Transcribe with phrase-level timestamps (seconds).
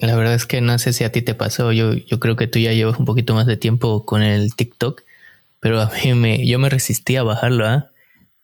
[0.00, 2.46] La verdad es que no sé si a ti te pasó, yo, yo creo que
[2.46, 5.02] tú ya llevas un poquito más de tiempo con el TikTok,
[5.60, 7.90] pero a mí me, yo me resistí a bajarlo, ¿ah?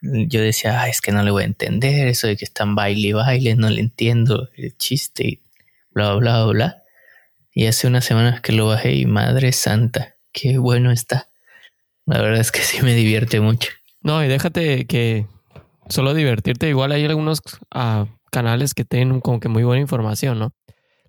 [0.02, 3.12] Yo decía, es que no le voy a entender eso de que están baile y
[3.12, 5.40] baile, no le entiendo el chiste y
[5.92, 6.82] bla, bla, bla, bla.
[7.54, 11.30] Y hace unas semanas que lo bajé y madre santa, qué bueno está.
[12.04, 13.70] La verdad es que sí me divierte mucho.
[14.02, 15.26] No, y déjate que
[15.88, 20.52] solo divertirte, igual hay algunos ah, canales que tienen como que muy buena información, ¿no?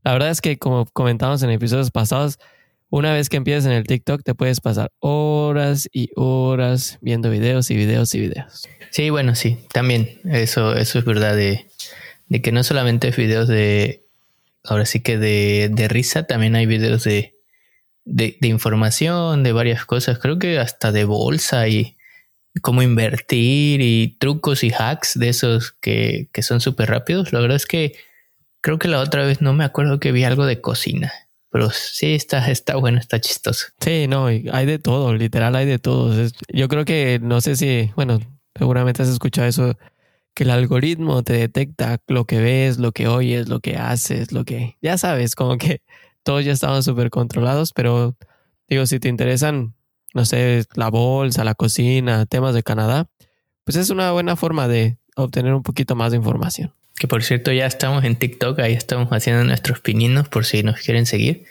[0.08, 2.40] La verdad es que como comentamos en episodios pasados,
[2.90, 7.70] una vez que empiezas en el TikTok te puedes pasar horas y horas viendo videos
[7.72, 8.70] y videos y videos.
[8.90, 11.68] Sí, bueno, sí, también eso, eso es verdad de,
[12.30, 14.06] de que no solamente videos de,
[14.64, 17.36] ahora sí que de, de risa, también hay videos de,
[18.06, 21.98] de, de, información, de varias cosas, creo que hasta de bolsa y
[22.62, 27.34] cómo invertir y trucos y hacks de esos que, que son súper rápidos.
[27.34, 28.07] La verdad es que
[28.62, 31.12] creo que la otra vez no me acuerdo que vi algo de cocina.
[31.50, 33.68] Pero sí, está, está bueno, está chistoso.
[33.80, 36.14] Sí, no, hay de todo, literal hay de todo.
[36.50, 38.20] Yo creo que, no sé si, bueno,
[38.56, 39.78] seguramente has escuchado eso,
[40.34, 44.46] que el algoritmo te detecta lo que ves, lo que oyes, lo que haces, lo
[44.46, 45.82] que, ya sabes, como que
[46.24, 48.16] todos ya estaban súper controlados, pero
[48.68, 49.74] digo, si te interesan,
[50.14, 53.10] no sé, la bolsa, la cocina, temas de Canadá,
[53.64, 56.74] pues es una buena forma de obtener un poquito más de información.
[57.00, 60.80] Que por cierto ya estamos en TikTok, ahí estamos haciendo nuestros pininos por si nos
[60.80, 61.46] quieren seguir.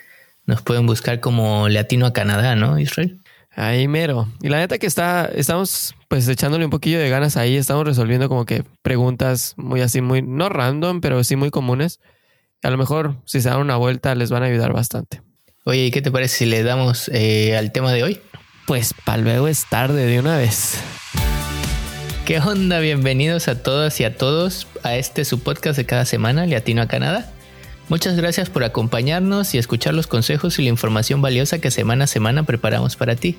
[0.44, 3.20] Nos pueden buscar como Latino a Canadá, ¿no, Israel?
[3.56, 4.28] Ahí mero.
[4.42, 8.28] Y la neta que está, estamos pues echándole un poquillo de ganas ahí, estamos resolviendo
[8.28, 12.00] como que preguntas muy así, muy, no random, pero sí muy comunes.
[12.62, 15.22] A lo mejor si se dan una vuelta les van a ayudar bastante.
[15.64, 18.20] Oye, ¿y qué te parece si le damos eh, al tema de hoy?
[18.67, 20.78] Pues para luego es tarde de una vez.
[22.27, 22.81] ¿Qué onda?
[22.81, 26.89] Bienvenidos a todas y a todos a este su podcast de cada semana, Latino a
[26.89, 27.31] Canadá.
[27.89, 32.07] Muchas gracias por acompañarnos y escuchar los consejos y la información valiosa que semana a
[32.09, 33.39] semana preparamos para ti.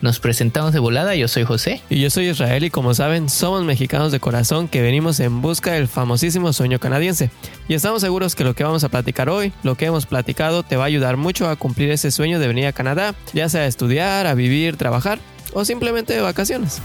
[0.00, 1.82] Nos presentamos de volada, yo soy José.
[1.90, 5.72] Y yo soy Israel y como saben, somos mexicanos de corazón que venimos en busca
[5.72, 7.30] del famosísimo sueño canadiense.
[7.68, 10.76] Y estamos seguros que lo que vamos a platicar hoy, lo que hemos platicado, te
[10.76, 13.66] va a ayudar mucho a cumplir ese sueño de venir a Canadá, ya sea a
[13.66, 15.18] estudiar, a vivir, trabajar
[15.52, 16.80] o simplemente de vacaciones.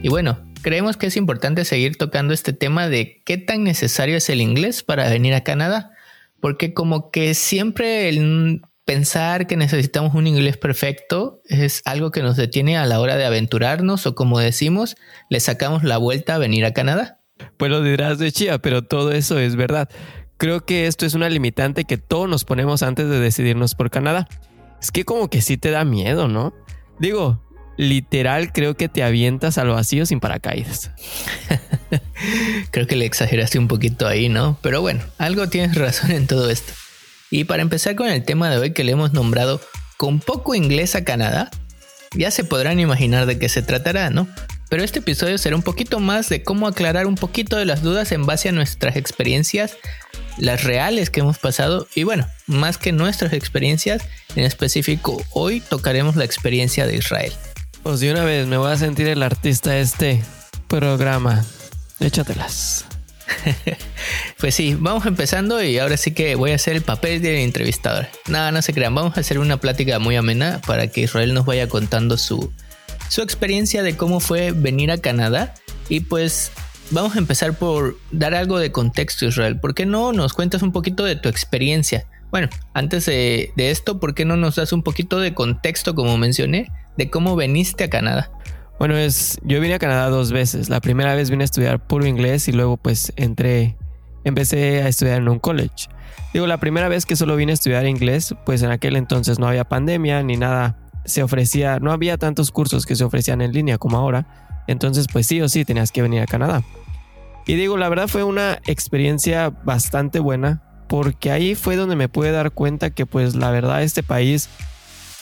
[0.00, 4.28] Y bueno, creemos que es importante seguir tocando este tema de qué tan necesario es
[4.28, 5.90] el inglés para venir a Canadá,
[6.40, 12.36] porque como que siempre el pensar que necesitamos un inglés perfecto es algo que nos
[12.36, 14.96] detiene a la hora de aventurarnos o como decimos,
[15.28, 17.20] le sacamos la vuelta a venir a Canadá.
[17.56, 19.90] Pues lo dirás de chía, pero todo eso es verdad.
[20.36, 24.28] Creo que esto es una limitante que todos nos ponemos antes de decidirnos por Canadá.
[24.80, 26.54] Es que como que sí te da miedo, ¿no?
[27.00, 27.42] Digo,
[27.78, 30.90] literal creo que te avientas al vacío sin paracaídas.
[32.70, 34.58] creo que le exageraste un poquito ahí, ¿no?
[34.60, 36.74] Pero bueno, algo tienes razón en todo esto.
[37.30, 39.60] Y para empezar con el tema de hoy que le hemos nombrado
[39.96, 41.50] con poco inglés a Canadá,
[42.14, 44.28] ya se podrán imaginar de qué se tratará, ¿no?
[44.68, 48.12] Pero este episodio será un poquito más de cómo aclarar un poquito de las dudas
[48.12, 49.76] en base a nuestras experiencias,
[50.36, 54.02] las reales que hemos pasado y bueno, más que nuestras experiencias,
[54.36, 57.32] en específico hoy tocaremos la experiencia de Israel.
[57.82, 60.22] Pues de una vez me voy a sentir el artista de este
[60.66, 61.44] programa.
[62.00, 62.84] Échatelas.
[64.40, 68.08] pues sí, vamos empezando y ahora sí que voy a hacer el papel del entrevistador.
[68.28, 71.46] Nada, no se crean, vamos a hacer una plática muy amena para que Israel nos
[71.46, 72.52] vaya contando su,
[73.08, 75.54] su experiencia de cómo fue venir a Canadá.
[75.88, 76.50] Y pues
[76.90, 79.58] vamos a empezar por dar algo de contexto, Israel.
[79.58, 82.06] ¿Por qué no nos cuentas un poquito de tu experiencia?
[82.30, 86.18] Bueno, antes de, de esto, ¿por qué no nos das un poquito de contexto, como
[86.18, 88.30] mencioné, de cómo veniste a Canadá.
[88.78, 90.68] Bueno, es, yo vine a Canadá dos veces.
[90.68, 93.76] La primera vez vine a estudiar puro inglés y luego pues entré,
[94.24, 95.86] empecé a estudiar en un college.
[96.34, 99.46] Digo, la primera vez que solo vine a estudiar inglés, pues en aquel entonces no
[99.46, 100.76] había pandemia ni nada.
[101.04, 104.64] Se ofrecía, no había tantos cursos que se ofrecían en línea como ahora.
[104.66, 106.62] Entonces pues sí o sí tenías que venir a Canadá.
[107.46, 112.32] Y digo, la verdad fue una experiencia bastante buena porque ahí fue donde me pude
[112.32, 114.48] dar cuenta que pues la verdad este país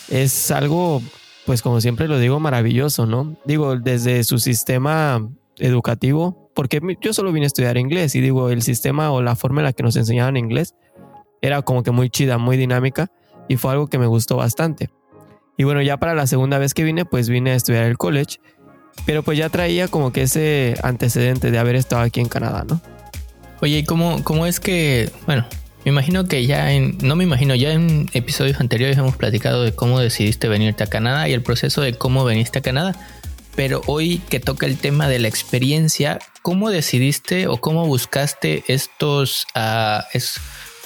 [0.08, 1.02] es algo
[1.46, 3.36] pues como siempre lo digo, maravilloso, ¿no?
[3.44, 5.26] Digo, desde su sistema
[5.58, 9.60] educativo, porque yo solo vine a estudiar inglés y digo, el sistema o la forma
[9.60, 10.74] en la que nos enseñaban inglés
[11.40, 13.10] era como que muy chida, muy dinámica
[13.48, 14.90] y fue algo que me gustó bastante.
[15.56, 18.38] Y bueno, ya para la segunda vez que vine, pues vine a estudiar el college,
[19.06, 22.80] pero pues ya traía como que ese antecedente de haber estado aquí en Canadá, ¿no?
[23.62, 25.46] Oye, ¿y cómo, cómo es que, bueno,
[25.86, 29.72] me imagino que ya en, no me imagino, ya en episodios anteriores hemos platicado de
[29.72, 32.96] cómo decidiste venirte a Canadá y el proceso de cómo veniste a Canadá.
[33.54, 39.46] pero hoy que toca el tema de la experiencia, ¿cómo decidiste o cómo buscaste estos...
[39.54, 40.34] Uh, es,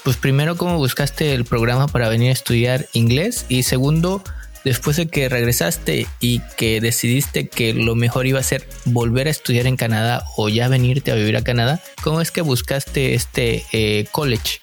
[0.04, 3.46] pues primero, ¿cómo buscaste el programa para venir a estudiar inglés?
[3.48, 4.22] Y segundo,
[4.64, 9.30] después de que regresaste y que decidiste que lo mejor iba a ser volver a
[9.30, 13.64] estudiar en Canadá o ya venirte a vivir a Canadá, ¿cómo es que buscaste este
[13.72, 14.60] eh, college?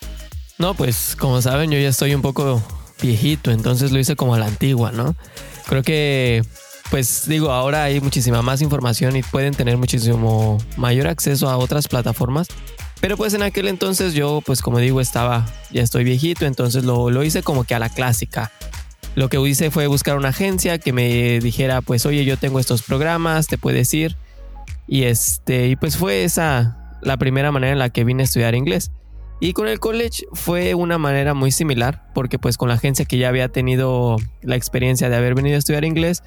[0.57, 2.61] No, pues como saben, yo ya estoy un poco
[3.01, 5.15] viejito, entonces lo hice como a la antigua, ¿no?
[5.67, 6.43] Creo que,
[6.89, 11.87] pues digo, ahora hay muchísima más información y pueden tener muchísimo mayor acceso a otras
[11.87, 12.47] plataformas.
[12.99, 17.11] Pero pues en aquel entonces yo, pues como digo, estaba, ya estoy viejito, entonces lo,
[17.11, 18.51] lo hice como que a la clásica.
[19.13, 22.81] Lo que hice fue buscar una agencia que me dijera, pues oye, yo tengo estos
[22.81, 24.15] programas, te puedes ir.
[24.87, 28.55] Y este, y pues fue esa la primera manera en la que vine a estudiar
[28.55, 28.91] inglés.
[29.39, 33.17] Y con el college fue una manera muy similar, porque pues con la agencia que
[33.17, 36.23] ya había tenido la experiencia de haber venido a estudiar inglés,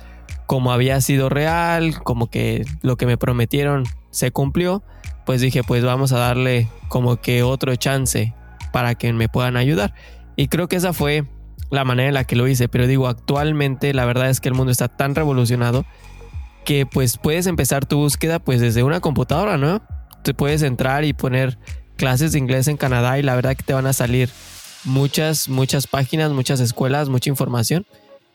[0.46, 4.84] como había sido real, como que lo que me prometieron se cumplió,
[5.26, 8.32] pues dije, pues vamos a darle como que otro chance
[8.72, 9.92] para que me puedan ayudar.
[10.36, 11.24] Y creo que esa fue
[11.70, 14.54] la manera en la que lo hice, pero digo, actualmente la verdad es que el
[14.54, 15.84] mundo está tan revolucionado
[16.64, 19.82] que pues puedes empezar tu búsqueda pues desde una computadora, ¿no?
[20.22, 21.58] Te puedes entrar y poner
[22.00, 24.30] clases de inglés en Canadá y la verdad que te van a salir
[24.84, 27.84] muchas, muchas páginas, muchas escuelas, mucha información.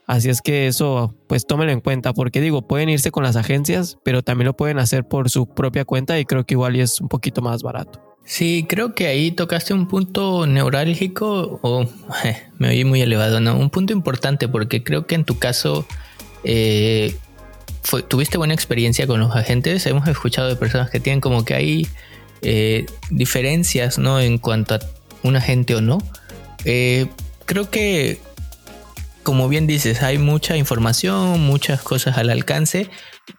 [0.06, 3.97] Así es que eso, pues tómenlo en cuenta, porque digo, pueden irse con las agencias,
[4.03, 7.07] pero también lo pueden hacer por su propia cuenta y creo que igual es un
[7.07, 8.00] poquito más barato.
[8.23, 11.89] Sí, creo que ahí tocaste un punto neurálgico o
[12.59, 13.57] me oí muy elevado, ¿no?
[13.57, 15.88] Un punto importante porque creo que en tu caso
[16.44, 17.15] eh,
[18.07, 19.88] tuviste buena experiencia con los agentes.
[19.88, 21.88] Hemos escuchado de personas que tienen como que hay
[22.41, 24.19] eh, diferencias, ¿no?
[24.19, 24.79] En cuanto a
[25.23, 25.97] un agente o no.
[26.63, 27.07] Eh,
[27.45, 28.19] creo que
[29.25, 32.91] como bien dices, hay mucha información, muchas cosas al alcance.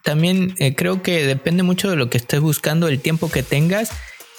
[0.03, 3.91] También eh, creo que depende mucho de lo que estés buscando, el tiempo que tengas.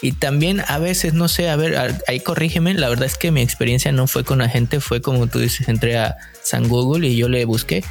[0.03, 3.41] Y también a veces, no sé, a ver, ahí corrígeme, la verdad es que mi
[3.41, 7.31] experiencia no fue con agente, fue como tú dices, entré a San Google y yo
[7.31, 7.83] le busqué.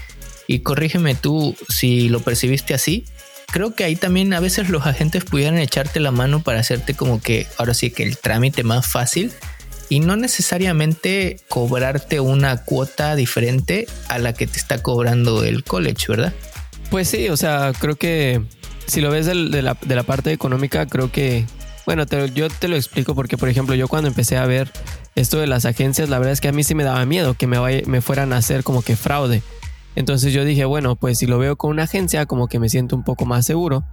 [0.45, 3.05] Y corrígeme tú si lo percibiste así.
[3.47, 7.21] Creo que ahí también a veces los agentes pudieran echarte la mano para hacerte como
[7.21, 9.31] que ahora sí que el trámite más fácil
[9.89, 16.05] y no necesariamente cobrarte una cuota diferente a la que te está cobrando el college,
[16.09, 16.33] ¿verdad?
[16.89, 18.41] Pues sí, o sea, creo que
[18.85, 21.45] si lo ves de, la, parte económica, creo que,
[21.85, 24.71] bueno, yo te lo explico porque, por ejemplo, yo cuando empecé a ver
[25.15, 27.47] esto de las agencias, la verdad es que a mí sí me daba miedo que
[27.47, 29.41] me, fueran a hacer como que fraude.
[29.97, 32.95] Entonces yo dije, bueno, pues si lo veo con una agencia, como que me siento
[32.95, 33.83] un poco más seguro.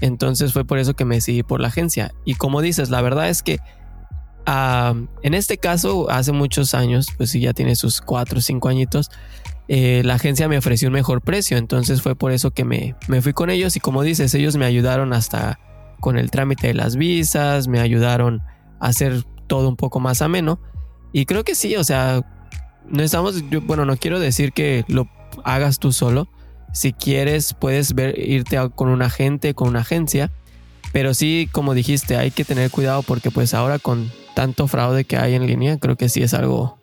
[0.00, 2.12] Entonces fue por eso que me decidí por la agencia.
[2.24, 3.60] Y como dices, la verdad es que
[4.46, 9.12] en este caso, hace muchos años, pues si ya tiene sus 4 o 5 añitos,
[9.68, 13.22] eh, la agencia me ofreció un mejor precio, entonces fue por eso que me, me
[13.22, 15.60] fui con ellos y como dices, ellos me ayudaron hasta
[16.00, 18.42] con el trámite de las visas, me ayudaron
[18.80, 20.58] a hacer todo un poco más ameno
[21.12, 22.20] y creo que sí, o sea,
[22.88, 25.08] no estamos, bueno, no quiero decir que lo
[25.44, 26.28] hagas tú solo,
[26.72, 30.32] si quieres puedes irte con un agente, con una agencia,
[30.92, 35.16] pero sí, como dijiste, hay que tener cuidado porque pues ahora con tanto fraude que
[35.16, 36.78] hay en línea, creo que sí es algo,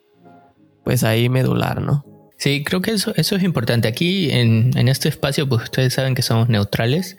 [0.84, 2.04] pues ahí medular, ¿no?
[2.38, 3.86] Sí, creo que eso, eso es importante.
[3.86, 7.16] Aquí en, en este espacio, pues ustedes saben que somos neutrales.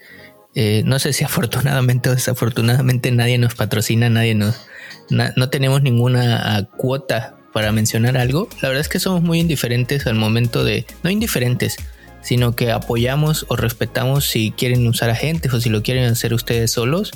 [0.53, 4.67] Eh, no sé si afortunadamente o desafortunadamente nadie nos patrocina, nadie nos...
[5.09, 8.49] no tenemos ninguna cuota para mencionar algo.
[8.61, 10.85] La verdad es que somos muy indiferentes al momento de...
[11.03, 11.77] No indiferentes,
[12.21, 16.71] sino que apoyamos o respetamos si quieren usar agentes o si lo quieren hacer ustedes
[16.71, 17.11] solos.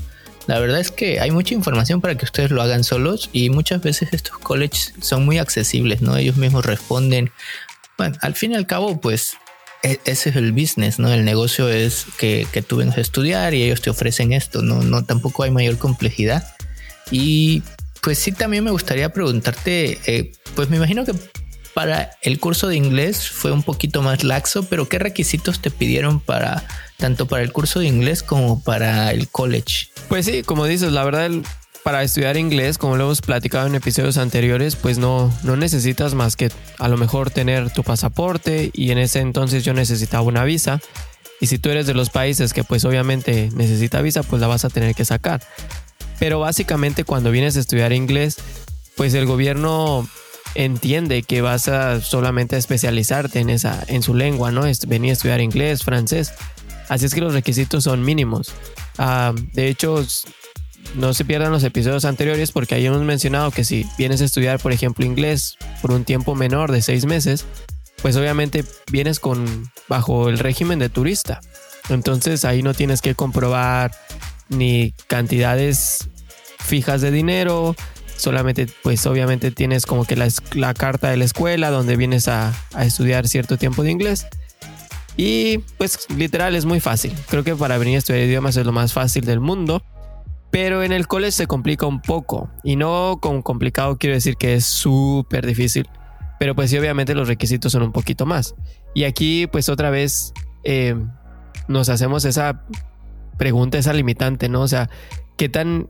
[0.45, 3.81] La verdad es que hay mucha información para que ustedes lo hagan solos y muchas
[3.81, 6.15] veces estos colleges son muy accesibles, ¿no?
[6.15, 7.31] Ellos mismos responden.
[7.97, 9.35] Bueno, al fin y al cabo, pues
[9.83, 11.11] e, ese es el business, ¿no?
[11.11, 14.83] El negocio es que, que tú vengas a estudiar y ellos te ofrecen esto, ¿no?
[14.83, 16.47] No, tampoco hay mayor complejidad.
[17.11, 17.63] Y
[18.01, 21.13] pues sí, también me gustaría preguntarte, eh, pues me imagino que
[21.73, 26.19] para el curso de inglés fue un poquito más laxo, pero ¿qué requisitos te pidieron
[26.19, 26.65] para
[26.97, 29.87] tanto para el curso de inglés como para el college.
[30.09, 31.29] Pues sí, como dices, la verdad,
[31.83, 36.35] para estudiar inglés, como lo hemos platicado en episodios anteriores, pues no, no necesitas más
[36.35, 40.81] que a lo mejor tener tu pasaporte y en ese entonces yo necesitaba una visa.
[41.39, 44.65] Y si tú eres de los países que pues obviamente necesita visa, pues la vas
[44.65, 45.41] a tener que sacar.
[46.19, 48.37] Pero básicamente cuando vienes a estudiar inglés,
[48.95, 50.07] pues el gobierno
[50.55, 54.63] entiende que vas a solamente especializarte en esa en su lengua, ¿no?
[54.87, 56.33] Venir a estudiar inglés, francés.
[56.89, 58.53] Así es que los requisitos son mínimos.
[58.97, 60.03] Ah, de hecho,
[60.95, 64.59] no se pierdan los episodios anteriores porque ahí hemos mencionado que si vienes a estudiar,
[64.59, 67.45] por ejemplo, inglés por un tiempo menor de seis meses,
[68.01, 71.39] pues obviamente vienes con bajo el régimen de turista.
[71.89, 73.91] Entonces ahí no tienes que comprobar
[74.49, 76.09] ni cantidades
[76.59, 77.75] fijas de dinero,
[78.15, 82.85] solamente pues obviamente tienes como que la, carta de la escuela donde vienes a, a,
[82.85, 84.27] estudiar cierto tiempo de inglés.
[85.15, 87.13] Y pues literal es muy fácil.
[87.29, 89.81] Creo que para venir a estudiar idiomas es lo más fácil del mundo.
[90.51, 92.49] Pero en el college se complica un poco.
[92.63, 95.89] Y no con complicado quiero decir que es súper difícil.
[96.39, 98.55] Pero pues sí, obviamente los requisitos son un poquito más.
[98.93, 100.95] Y aquí pues otra vez eh,
[101.67, 102.63] nos hacemos esa
[103.37, 104.61] pregunta, esa limitante, ¿no?
[104.61, 104.89] O sea,
[105.37, 105.89] ¿qué tan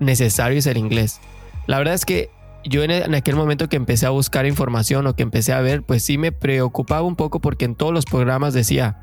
[0.00, 1.20] necesario es el inglés?
[1.66, 2.30] La verdad es que
[2.64, 6.04] yo en, aquel momento que empecé a buscar información o que empecé a ver, pues
[6.04, 8.98] sí me preocupaba un poco porque en todos los programas decía,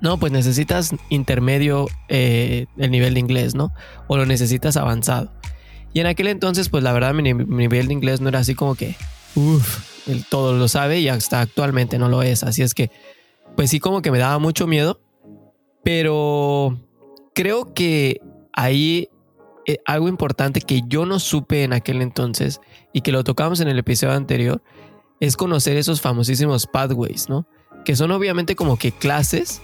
[0.00, 3.72] no, pues necesitas intermedio eh, el nivel de inglés, ¿no?
[4.08, 5.32] O lo necesitas avanzado.
[5.92, 8.74] Y en aquel entonces, pues la verdad mi, nivel de inglés no era así como
[8.74, 8.94] que,
[9.34, 12.42] uff, el todo lo sabe y hasta actualmente no lo es.
[12.42, 12.90] Así es que,
[13.56, 15.00] pues sí como que me daba mucho miedo,
[15.82, 16.78] pero
[17.36, 18.22] creo que
[18.54, 19.10] ahí
[19.66, 22.60] eh, algo importante que yo no supe en aquel entonces
[22.94, 24.62] y que lo tocamos en el episodio anterior
[25.20, 27.46] es conocer esos famosísimos pathways, ¿no?
[27.84, 29.60] Que son obviamente como que clases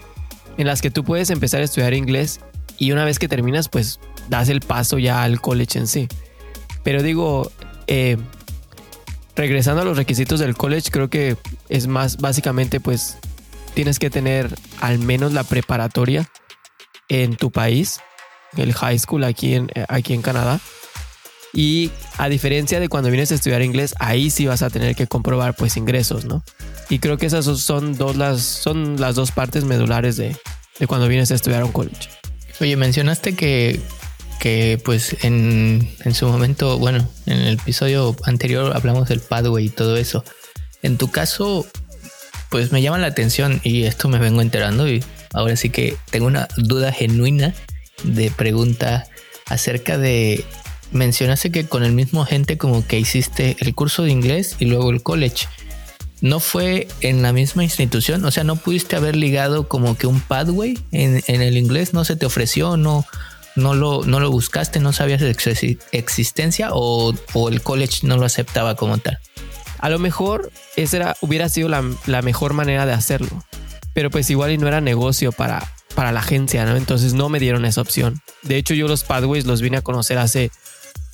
[0.57, 2.41] en las que tú puedes empezar a estudiar inglés
[2.77, 3.99] y una vez que terminas, pues
[4.29, 6.07] das el paso ya al college en sí.
[6.83, 7.51] Pero digo,
[7.87, 8.17] eh,
[9.35, 11.37] regresando a los requisitos del college, creo que
[11.69, 13.17] es más básicamente, pues
[13.73, 16.29] tienes que tener al menos la preparatoria
[17.09, 17.99] en tu país,
[18.57, 20.59] el high school aquí en, aquí en Canadá.
[21.53, 25.05] Y a diferencia de cuando vienes a estudiar inglés, ahí sí vas a tener que
[25.05, 26.43] comprobar pues ingresos, ¿no?
[26.89, 30.35] Y creo que esas son, dos, las, son las dos partes medulares de,
[30.87, 32.09] cuando vienes a estudiar un college.
[32.59, 33.79] Oye, mencionaste que,
[34.39, 39.69] que pues en, en, su momento, bueno, en el episodio anterior hablamos del pathway y
[39.69, 40.23] todo eso.
[40.81, 41.67] En tu caso,
[42.49, 46.27] pues me llama la atención y esto me vengo enterando y ahora sí que tengo
[46.27, 47.53] una duda genuina
[48.03, 49.05] de pregunta
[49.47, 50.45] acerca de
[50.91, 54.91] mencionaste que con el mismo gente como que hiciste el curso de inglés y luego
[54.91, 55.47] el college.
[56.21, 58.23] ¿No fue en la misma institución?
[58.23, 61.93] O sea, ¿no pudiste haber ligado como que un pathway en, el inglés?
[61.93, 62.77] ¿No se te ofreció?
[62.77, 63.05] ¿No,
[63.57, 64.79] no, lo, no lo buscaste?
[64.79, 66.69] ¿No sabías de su existencia?
[66.71, 67.13] ¿O,
[67.49, 69.19] el college no lo aceptaba como tal?
[69.79, 73.43] A lo mejor esa era, hubiera sido la, la mejor manera de hacerlo.
[73.93, 76.75] Pero pues igual y no era negocio para, para la agencia, ¿no?
[76.75, 78.21] Entonces no me dieron esa opción.
[78.41, 80.51] De hecho, yo los pathways los vine a conocer hace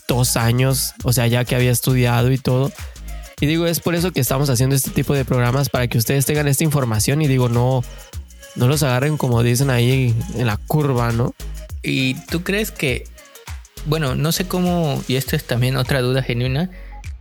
[0.08, 2.72] dos años, o sea, ya que había estudiado y todo.
[3.42, 6.26] Y digo, es por eso que estamos haciendo este tipo de programas para que ustedes
[6.26, 7.84] tengan esta información y digo, no,
[8.56, 11.34] no los agarren como dicen ahí en la curva, ¿no?
[11.82, 13.06] ¿Y tú crees que,
[13.86, 16.70] bueno, no sé cómo, y esto es también otra duda genuina,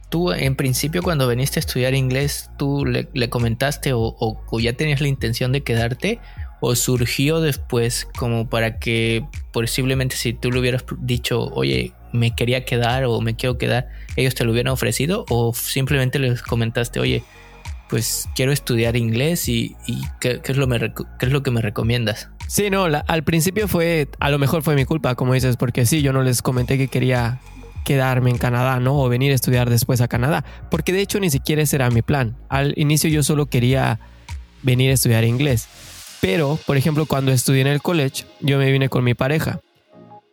[0.09, 5.00] tú en principio cuando viniste a estudiar inglés, tú le, comentaste o, o, ya tenías
[5.00, 6.21] la intención de quedarte
[6.61, 12.65] o surgió después como para que posiblemente si tú le hubieras dicho, oye, me quería
[12.65, 17.23] quedar o me quiero quedar, ellos te lo hubieran ofrecido o simplemente les comentaste, oye,
[17.88, 19.77] pues quiero estudiar inglés y,
[20.21, 22.29] ¿qué, es lo es lo que me recomiendas?
[22.47, 26.03] Sí, no, al principio fue, a lo mejor fue mi culpa, como dices, porque sí,
[26.03, 27.41] yo no les comenté que quería
[27.85, 29.01] quedarme en Canadá, ¿no?
[29.01, 32.03] O venir a estudiar después a Canadá, porque de hecho ni siquiera ese era mi
[32.03, 32.37] plan.
[32.49, 34.01] Al inicio yo solo quería
[34.63, 35.69] venir a estudiar inglés.
[36.21, 39.61] Pero, por ejemplo, cuando estudié en el college, yo me vine con mi pareja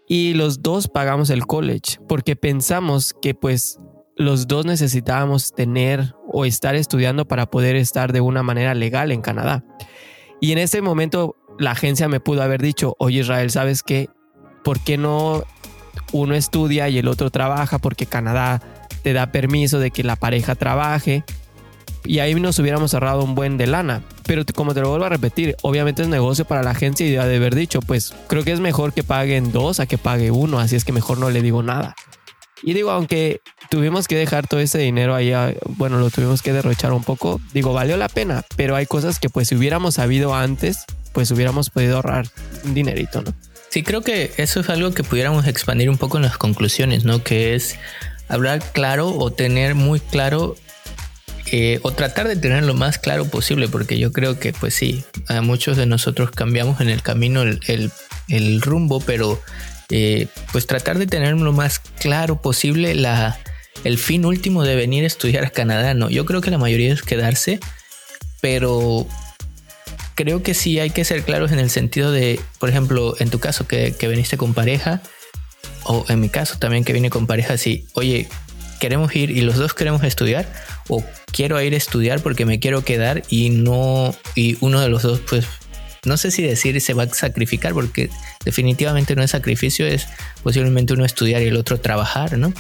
[0.07, 3.79] y los dos pagamos el college porque pensamos que pues
[4.15, 9.21] los dos necesitábamos tener o estar estudiando para poder estar de una manera legal en
[9.21, 9.63] Canadá.
[10.39, 14.09] Y en ese momento la agencia me pudo haber dicho, oye Israel, ¿sabes qué?
[14.63, 15.43] ¿Por qué no
[16.15, 17.77] uno estudia y el otro trabaja?
[17.79, 18.61] Porque Canadá
[19.03, 21.23] te da permiso de que la pareja trabaje
[22.05, 24.01] y ahí nos hubiéramos ahorrado un buen de lana.
[24.25, 27.19] Pero como te lo vuelvo a repetir, obviamente es negocio para la agencia y de
[27.19, 30.75] haber dicho, pues creo que es mejor que paguen dos a que pague uno, así
[30.75, 31.95] es que mejor no le digo nada.
[32.63, 35.33] Y digo, aunque tuvimos que dejar todo ese dinero ahí,
[35.67, 39.29] bueno, lo tuvimos que derrochar un poco, digo, valió la pena, pero hay cosas que
[39.29, 42.27] pues si hubiéramos sabido antes, pues hubiéramos podido ahorrar
[42.63, 43.33] un dinerito, ¿no?
[43.75, 47.23] Sí, creo que eso es algo que pudiéramos expandir un poco en las conclusiones, ¿no?
[47.23, 47.75] Que es
[48.29, 50.55] hablar claro o tener muy claro
[51.51, 55.03] eh, o tratar de tener lo más claro posible, porque yo creo que pues sí,
[55.27, 59.41] a muchos de nosotros cambiamos en el camino el, rumbo, pero
[59.89, 63.37] eh, pues tratar de tener lo más claro posible la,
[63.83, 66.93] el fin último de venir a estudiar a Canadá, no, yo creo que la mayoría
[66.93, 67.59] es quedarse,
[68.39, 69.05] pero
[70.15, 73.39] creo que sí hay que ser claros en el sentido de, por ejemplo, en tu
[73.39, 75.01] caso que, que viniste con pareja,
[75.83, 78.27] o en mi caso también que vine con pareja, sí, oye,
[78.79, 80.51] queremos ir y los dos queremos estudiar,
[80.87, 85.03] o quiero ir a estudiar porque me quiero quedar y no, y uno de los
[85.03, 85.45] dos pues
[86.05, 88.09] no sé si decir se va a sacrificar, porque
[88.45, 90.07] definitivamente no es sacrificio, es
[90.43, 92.53] posiblemente uno estudiar y el otro trabajar, ¿no?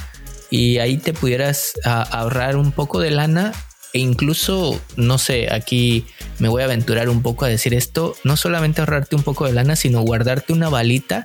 [0.49, 3.53] Y ahí te pudieras ahorrar un poco de lana
[3.95, 6.05] e incluso, no sé, aquí
[6.39, 9.53] me voy a aventurar un poco a decir esto, no solamente ahorrarte un poco de
[9.53, 11.23] lana, sino guardarte una balita,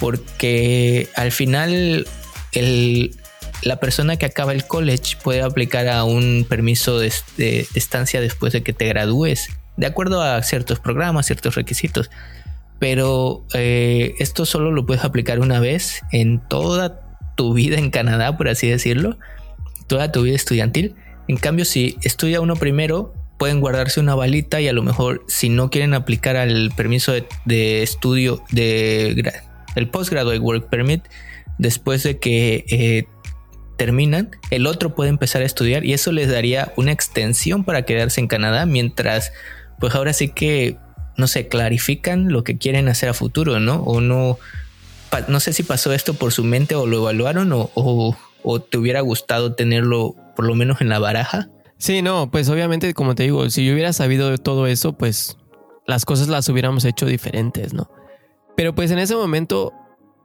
[0.00, 2.06] porque al final
[2.52, 3.14] el,
[3.60, 7.12] la persona que acaba el college puede aplicar a un permiso de,
[7.74, 12.10] estancia después de que te gradúes, de acuerdo a ciertos programas, ciertos requisitos.
[12.78, 17.02] Pero eh, esto solo lo puedes aplicar una vez en toda
[17.36, 19.18] tu vida en Canadá, por así decirlo,
[19.88, 20.94] toda tu vida estudiantil.
[21.28, 25.48] En cambio, si estudia uno primero, pueden guardarse una balita y a lo mejor si
[25.48, 27.12] no quieren aplicar al permiso
[27.44, 29.32] de, estudio de
[29.76, 31.04] el postgraduate work permit
[31.58, 33.06] después de que eh,
[33.78, 38.20] terminan, el otro puede empezar a estudiar y eso les daría una extensión para quedarse
[38.20, 39.32] en Canadá mientras,
[39.78, 40.76] pues ahora sí que,
[41.16, 43.76] no sé, clarifican lo que quieren hacer a futuro, ¿no?
[43.84, 44.38] O no,
[45.28, 48.16] no sé si pasó esto por su mente o lo evaluaron o,
[48.70, 51.48] te hubiera gustado tenerlo por lo menos en la baraja.
[51.78, 55.36] Sí, no, pues obviamente, como te digo, si yo hubiera sabido todo eso, pues
[55.84, 57.90] las cosas las hubiéramos hecho diferentes, ¿no?
[58.56, 59.72] Pero pues en ese momento,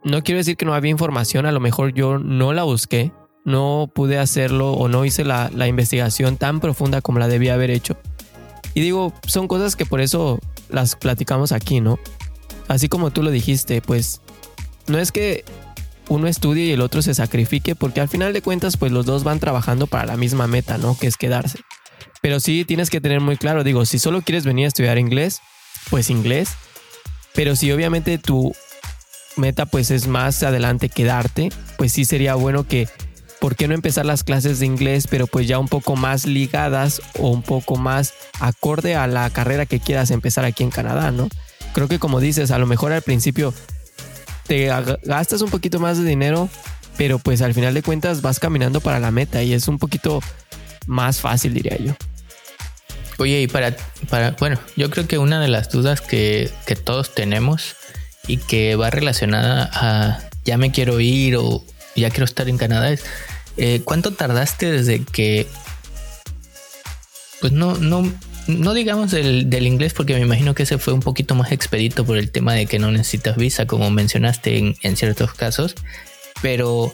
[0.03, 3.11] no quiero decir que no había información, a lo mejor yo no la busqué,
[3.43, 7.97] no pude hacerlo o no hice la, investigación tan profunda como la debía haber hecho.
[8.75, 10.37] Y digo, son cosas que por eso
[10.69, 11.97] las platicamos aquí, ¿no?
[12.67, 14.21] Así como tú lo dijiste, pues
[14.85, 15.43] no es que
[16.09, 19.23] uno estudie y el otro se sacrifique, porque al final de cuentas, pues los dos
[19.23, 20.97] van trabajando para la misma meta, ¿no?
[20.97, 21.59] Que es quedarse.
[22.21, 25.41] Pero sí tienes que tener muy claro, digo, si solo quieres venir a estudiar inglés,
[25.89, 26.49] pues inglés.
[27.33, 28.53] Pero si obviamente tu
[29.35, 32.87] meta pues es más adelante quedarte, pues sí sería bueno que
[33.39, 37.01] ¿por qué no empezar las clases de inglés, pero pues ya un poco más ligadas
[37.19, 41.27] o un poco más acorde a la carrera que quieras empezar aquí en Canadá, ¿no?
[41.73, 43.53] Creo que como dices, a lo mejor al principio
[44.47, 44.69] te
[45.03, 46.49] gastas un poquito más de dinero,
[46.97, 50.21] pero pues al final de cuentas vas caminando para la meta y es un poquito
[50.85, 51.93] más fácil, diría yo.
[53.19, 53.75] Oye, y para,
[54.09, 57.75] para bueno, yo creo que una de las dudas que, que todos tenemos
[58.27, 61.63] y que va relacionada a ya me quiero ir o
[61.95, 63.03] ya quiero estar en Canadá es
[63.57, 65.47] eh, ¿Cuánto tardaste desde que...
[67.39, 68.11] Pues no, no,
[68.47, 72.17] no digamos del, inglés porque me imagino que ese fue un poquito más expedito por
[72.17, 75.75] el tema de que no necesitas visa como mencionaste en, ciertos casos,
[76.41, 76.93] pero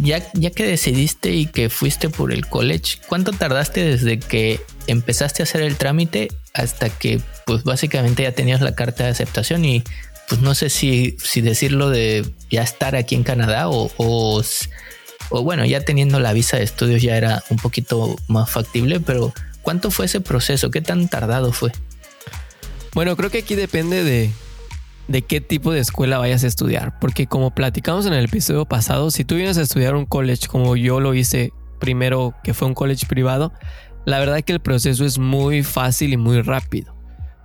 [0.00, 5.42] ya, ya que decidiste y que fuiste por el college, ¿cuánto tardaste desde que empezaste
[5.42, 9.82] a hacer el trámite hasta que pues básicamente ya tenías la carta de aceptación y
[10.28, 14.42] pues no sé si, si decirlo de ya estar aquí en Canadá o, o
[15.30, 19.32] o bueno, ya teniendo la visa de estudios ya era un poquito más factible, pero
[19.64, 20.70] ¿cuánto fue ese proceso?
[20.70, 21.72] ¿Qué tan tardado fue?
[22.94, 24.30] Bueno, creo que aquí depende de,
[25.08, 29.10] de qué tipo de escuela vayas a estudiar, porque como platicamos en el episodio pasado,
[29.10, 32.74] si tú vienes a estudiar un college como yo lo hice primero, que fue un
[32.74, 33.52] college privado,
[34.04, 36.94] la verdad que el proceso es muy fácil y muy rápido.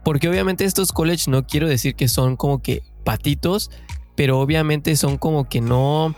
[0.03, 3.71] Porque obviamente estos colleges no quiero decir que son como que patitos,
[4.15, 6.15] pero obviamente son como que no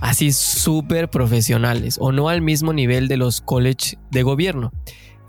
[0.00, 4.72] así súper profesionales o no al mismo nivel de los college de gobierno.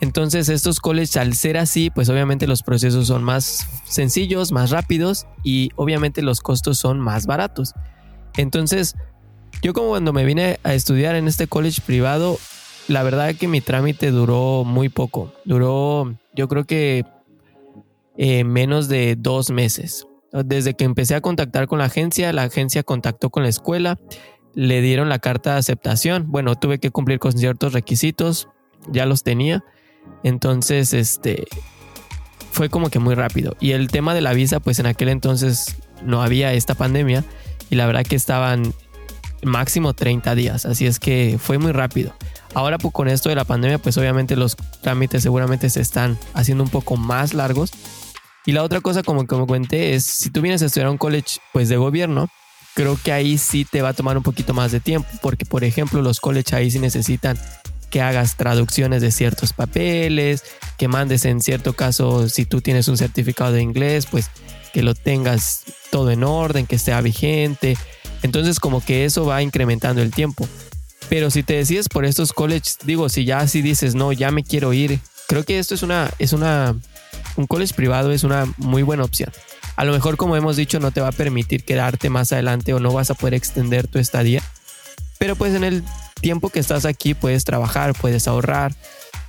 [0.01, 5.27] Entonces estos colleges al ser así, pues obviamente los procesos son más sencillos, más rápidos
[5.43, 7.73] y obviamente los costos son más baratos.
[8.35, 8.95] Entonces,
[9.61, 12.39] yo como cuando me vine a estudiar en este college privado,
[12.87, 15.33] la verdad que mi trámite duró muy poco.
[15.45, 17.05] Duró, yo creo que
[18.17, 20.07] eh, menos de dos meses.
[20.31, 23.99] Desde que empecé a contactar con la agencia, la agencia contactó con la escuela
[24.53, 26.25] le dieron la carta de aceptación.
[26.31, 28.49] Bueno, tuve que cumplir con ciertos requisitos,
[28.89, 29.63] ya los tenía.
[30.23, 31.45] Entonces, este
[32.51, 33.55] fue como que muy rápido.
[33.59, 37.23] Y el tema de la visa, pues en aquel entonces no había esta pandemia
[37.69, 38.73] y la verdad que estaban
[39.43, 42.13] máximo 30 días, así es que fue muy rápido.
[42.53, 46.63] Ahora pues, con esto de la pandemia, pues obviamente los trámites seguramente se están haciendo
[46.63, 47.71] un poco más largos.
[48.45, 51.39] Y la otra cosa, como, como comenté, es si tú vienes a estudiar un college
[51.53, 52.27] pues de gobierno,
[52.73, 55.63] creo que ahí sí te va a tomar un poquito más de tiempo, porque por
[55.63, 57.37] ejemplo los colleges ahí sí necesitan
[57.91, 60.43] que hagas traducciones de ciertos papeles,
[60.77, 64.31] que mandes en cierto caso, si tú tienes un certificado de inglés, pues
[64.73, 67.77] que lo tengas todo en orden, que esté vigente.
[68.23, 70.47] Entonces como que eso va incrementando el tiempo.
[71.09, 74.43] Pero si te decides por estos colleges, digo, si ya así dices, no, ya me
[74.43, 76.75] quiero ir, creo que esto es una, es una,
[77.35, 79.31] un college privado es una muy buena opción.
[79.75, 82.79] A lo mejor, como hemos dicho, no te va a permitir quedarte más adelante o
[82.79, 84.41] no vas a poder extender tu estadía.
[85.17, 85.83] Pero pues en el
[86.21, 88.73] tiempo que estás aquí puedes trabajar, puedes ahorrar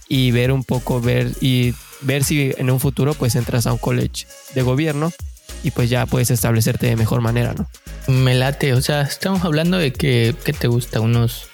[0.09, 3.79] y ver un poco, ver y ver si en un futuro pues entras a un
[3.79, 5.13] college de gobierno
[5.63, 7.69] y pues ya puedes establecerte de mejor manera, ¿no?
[8.13, 11.01] Me late, o sea, estamos hablando de que, ¿qué te gusta?
[11.01, 11.47] Unos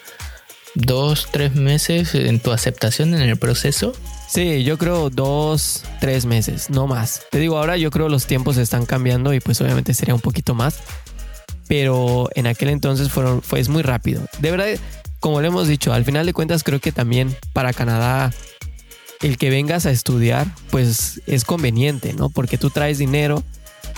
[0.75, 3.93] dos, tres meses en tu aceptación en el proceso.
[4.27, 7.23] Sí, yo creo dos, tres meses, no más.
[7.31, 10.53] Te digo, ahora yo creo los tiempos están cambiando y pues obviamente sería un poquito
[10.53, 10.79] más.
[11.67, 14.23] Pero en aquel entonces fueron, fue muy rápido.
[14.39, 14.67] De verdad,
[15.19, 18.31] como le hemos dicho, al final de cuentas creo que también para Canadá
[19.21, 22.29] el que vengas a estudiar pues es conveniente, ¿no?
[22.29, 23.43] Porque tú traes dinero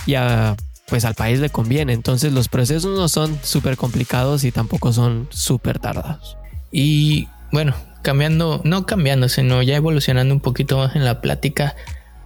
[0.06, 0.56] y a,
[0.88, 1.92] pues al país le conviene.
[1.92, 6.36] Entonces los procesos no son súper complicados y tampoco son súper tardados.
[6.70, 11.76] Y bueno, cambiando, no cambiando, sino ya evolucionando un poquito más en la plática,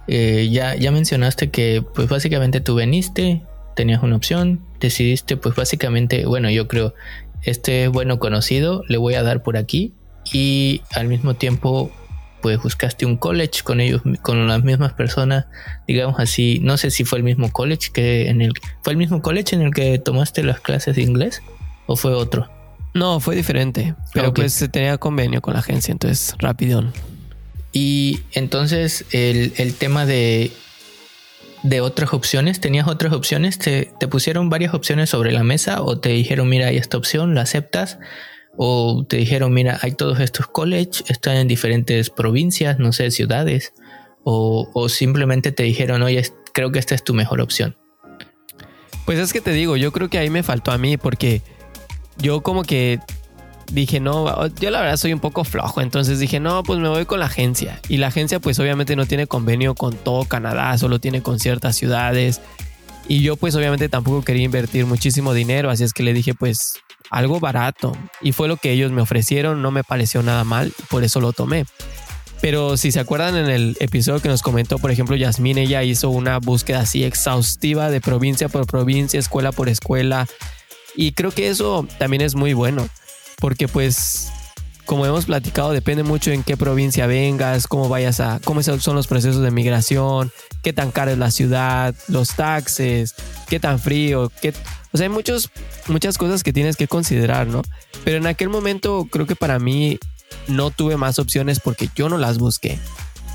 [0.07, 3.43] eh, ya, ya mencionaste que pues básicamente tú veniste,
[3.75, 6.93] tenías una opción, decidiste pues básicamente, bueno, yo creo,
[7.47, 9.93] este es bueno conocido, le voy a dar por aquí
[10.33, 11.91] y al mismo tiempo
[12.41, 15.45] pues buscaste un college con ellos, con las mismas personas,
[15.87, 18.51] digamos así, no sé si fue el mismo college que en el,
[18.83, 21.41] fue el mismo college en el que tomaste las clases de inglés
[21.85, 22.49] o fue otro.
[22.93, 26.91] No, fue diferente, pero pues se tenía convenio con la agencia, entonces rapidón.
[27.71, 30.51] Y entonces el, el tema de,
[31.67, 33.59] de otras opciones, ¿tenías otras opciones?
[33.59, 37.35] ¿Te, ¿Te pusieron varias opciones sobre la mesa o te dijeron, mira, hay esta opción,
[37.35, 37.99] la aceptas?
[38.57, 43.73] o te dijeron, mira, hay todos estos colleges, están en diferentes provincias, no sé, ciudades,
[44.23, 46.21] o, simplemente te dijeron, oye,
[46.53, 47.77] creo que esta es tu mejor opción.
[49.05, 51.41] Pues es que te digo, yo creo que ahí me faltó a mí porque
[52.17, 52.99] yo como que
[53.71, 57.05] dije, no, yo la verdad soy un poco flojo, entonces dije, no, pues me voy
[57.05, 57.79] con la agencia.
[57.89, 61.75] Y la agencia pues obviamente no tiene convenio con todo Canadá, solo tiene con ciertas
[61.75, 62.41] ciudades.
[63.07, 66.79] Y yo pues obviamente tampoco quería invertir muchísimo dinero, así es que le dije pues
[67.09, 67.93] algo barato.
[68.21, 71.33] Y fue lo que ellos me ofrecieron, no me pareció nada mal, por eso lo
[71.33, 71.65] tomé.
[72.41, 76.09] Pero si se acuerdan en el episodio que nos comentó, por ejemplo, Yasmín, ella hizo
[76.09, 80.27] una búsqueda así exhaustiva de provincia por provincia, escuela por escuela.
[80.95, 82.87] Y creo que eso también es muy bueno,
[83.39, 84.29] porque pues
[84.85, 89.07] como hemos platicado, depende mucho en qué provincia vengas, cómo vayas a, cómo son los
[89.07, 90.31] procesos de migración,
[90.63, 93.13] qué tan cara es la ciudad, los taxes,
[93.49, 94.53] qué tan frío, qué,
[94.93, 95.51] o sea, hay muchos,
[95.87, 97.63] muchas cosas que tienes que considerar, ¿no?
[98.05, 99.99] Pero en aquel momento creo que para mí
[100.47, 102.79] no tuve más opciones porque yo no las busqué.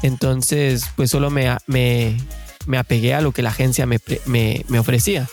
[0.02, 2.16] Entonces, pues solo me, me,
[2.66, 5.28] me apegué a lo que la agencia me, me, me ofrecía.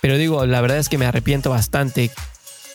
[0.00, 2.10] Pero digo, la verdad es que me arrepiento bastante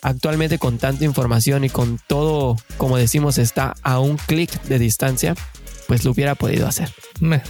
[0.02, 5.34] actualmente con tanta información y con todo, como decimos, está a un clic de distancia,
[5.86, 6.92] pues lo hubiera podido hacer.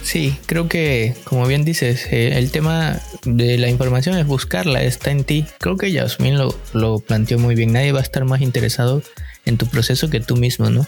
[0.01, 5.11] Sí, creo que, como bien dices, eh, el tema de la información es buscarla, está
[5.11, 5.45] en ti.
[5.59, 7.71] Creo que Yasmin lo, lo planteó muy bien.
[7.71, 9.03] Nadie va a estar más interesado
[9.45, 10.87] en tu proceso que tú mismo, ¿no?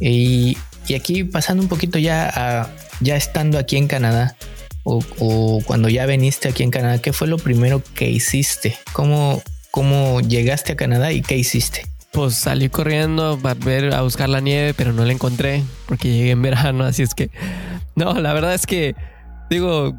[0.00, 0.56] Y,
[0.88, 2.68] y aquí pasando un poquito ya
[3.00, 4.36] ya estando aquí en Canadá,
[4.84, 8.76] o, o, cuando ya veniste aquí en Canadá, ¿qué fue lo primero que hiciste?
[8.92, 11.86] ¿Cómo, cómo llegaste a Canadá y qué hiciste.
[12.12, 16.30] Pues salí corriendo a ver a buscar la nieve, pero no la encontré porque llegué
[16.30, 17.30] en verano, así es que
[17.96, 18.94] no, la verdad es que
[19.50, 19.94] digo,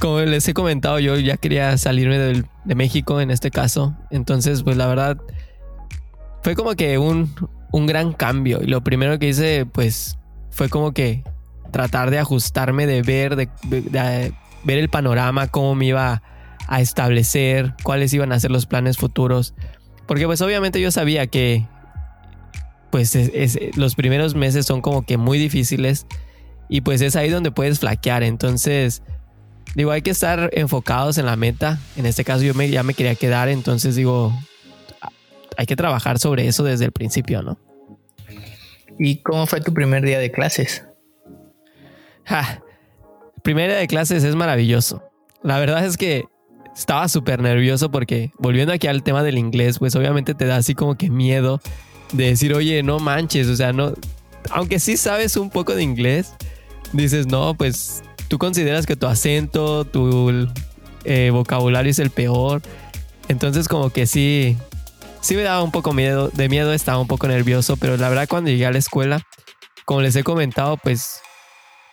[0.00, 4.62] como les he comentado, yo ya quería salirme de, de México en este caso, entonces
[4.62, 5.18] pues la verdad
[6.42, 7.34] fue como que un,
[7.72, 10.18] un gran cambio y lo primero que hice pues
[10.50, 11.24] fue como que
[11.72, 16.22] tratar de ajustarme, de ver, de, de ver el panorama, cómo me iba
[16.66, 19.54] a establecer cuáles iban a ser los planes futuros.
[20.06, 21.66] Porque pues obviamente yo sabía que
[22.90, 23.18] pues
[23.76, 26.06] los primeros meses son como que muy difíciles
[26.68, 28.22] y pues es ahí donde puedes flaquear.
[28.22, 29.02] Entonces,
[29.74, 31.80] digo, hay que estar enfocados en la meta.
[31.96, 34.32] En este caso yo me, ya me quería quedar, entonces digo,
[35.56, 37.58] hay que trabajar sobre eso desde el principio, ¿no?
[38.98, 40.86] ¿Y cómo fue tu primer día de clases?
[42.24, 42.62] Ja,
[43.42, 45.02] primer día de clases es maravilloso.
[45.42, 46.24] La verdad es que
[46.74, 50.74] estaba súper nervioso porque volviendo aquí al tema del inglés, pues obviamente te da así
[50.74, 51.60] como que miedo
[52.12, 53.94] de decir, oye, no manches, o sea, no,
[54.50, 56.34] aunque sí sabes un poco de inglés,
[56.92, 60.48] dices, no, pues tú consideras que tu acento, tu
[61.04, 62.62] eh, vocabulario es el peor.
[63.28, 64.56] Entonces como que sí,
[65.20, 68.28] sí me daba un poco miedo, de miedo estaba un poco nervioso, pero la verdad
[68.28, 69.22] cuando llegué a la escuela,
[69.84, 71.20] como les he comentado, pues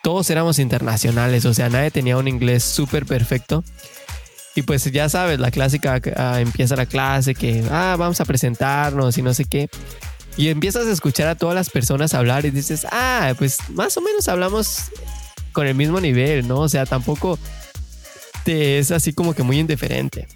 [0.02, 3.62] todos éramos internacionales, o sea, nadie tenía un inglés súper perfecto.
[4.54, 9.16] Y pues ya sabes, la clásica ah, empieza la clase que, ah, vamos a presentarnos
[9.16, 9.68] y no sé qué.
[10.36, 14.00] Y empiezas a escuchar a todas las personas hablar y dices, ah, pues más o
[14.00, 14.90] menos hablamos
[15.52, 16.60] con el mismo nivel, ¿no?
[16.60, 17.38] O sea, tampoco
[18.44, 20.26] te es así como que muy indiferente.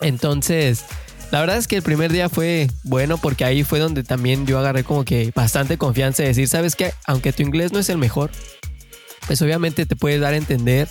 [0.00, 0.84] Entonces,
[1.32, 4.58] La verdad es que el primer día fue bueno porque ahí fue donde también yo
[4.58, 7.96] agarré como que bastante confianza de decir, sabes que aunque tu inglés no es el
[7.96, 8.30] mejor,
[9.26, 10.88] pues obviamente te puedes dar a entender,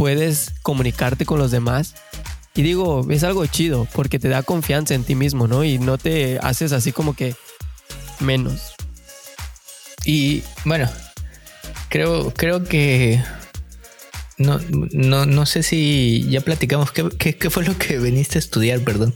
[0.00, 1.94] puedes comunicarte con los demás.
[2.54, 5.62] Y digo, es algo chido porque te da confianza en ti mismo, ¿no?
[5.62, 7.34] Y no te haces así como que
[8.18, 8.72] menos.
[10.06, 10.88] Y bueno,
[11.90, 13.22] creo, creo que
[14.38, 18.80] no, no, no sé si ya platicamos qué, qué, fue lo que viniste a estudiar,
[18.80, 19.14] perdón.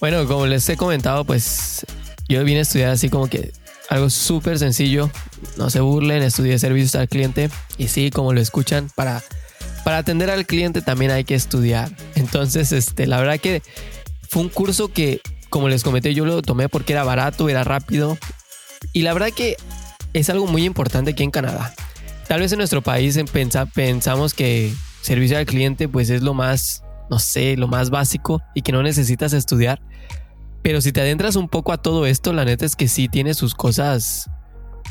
[0.00, 1.84] Bueno, como les he comentado, pues
[2.26, 3.52] yo vine a estudiar así como que
[3.90, 5.10] algo súper sencillo.
[5.58, 7.50] No se burlen, estudié servicios al cliente.
[7.76, 9.22] Y sí, como lo escuchan, para,
[9.84, 11.90] para atender al cliente también hay que estudiar.
[12.14, 13.62] Entonces, este, la verdad que
[14.28, 18.16] fue un curso que, como les comenté, yo lo tomé porque era barato, era rápido.
[18.92, 19.56] Y la verdad que
[20.12, 21.74] es algo muy importante aquí en Canadá.
[22.28, 23.18] Tal vez en nuestro país
[23.74, 28.62] pensamos que servicio al cliente pues es lo más, no sé, lo más básico y
[28.62, 29.82] que no necesitas estudiar.
[30.62, 33.34] Pero si te adentras un poco a todo esto, la neta es que sí tiene
[33.34, 34.30] sus cosas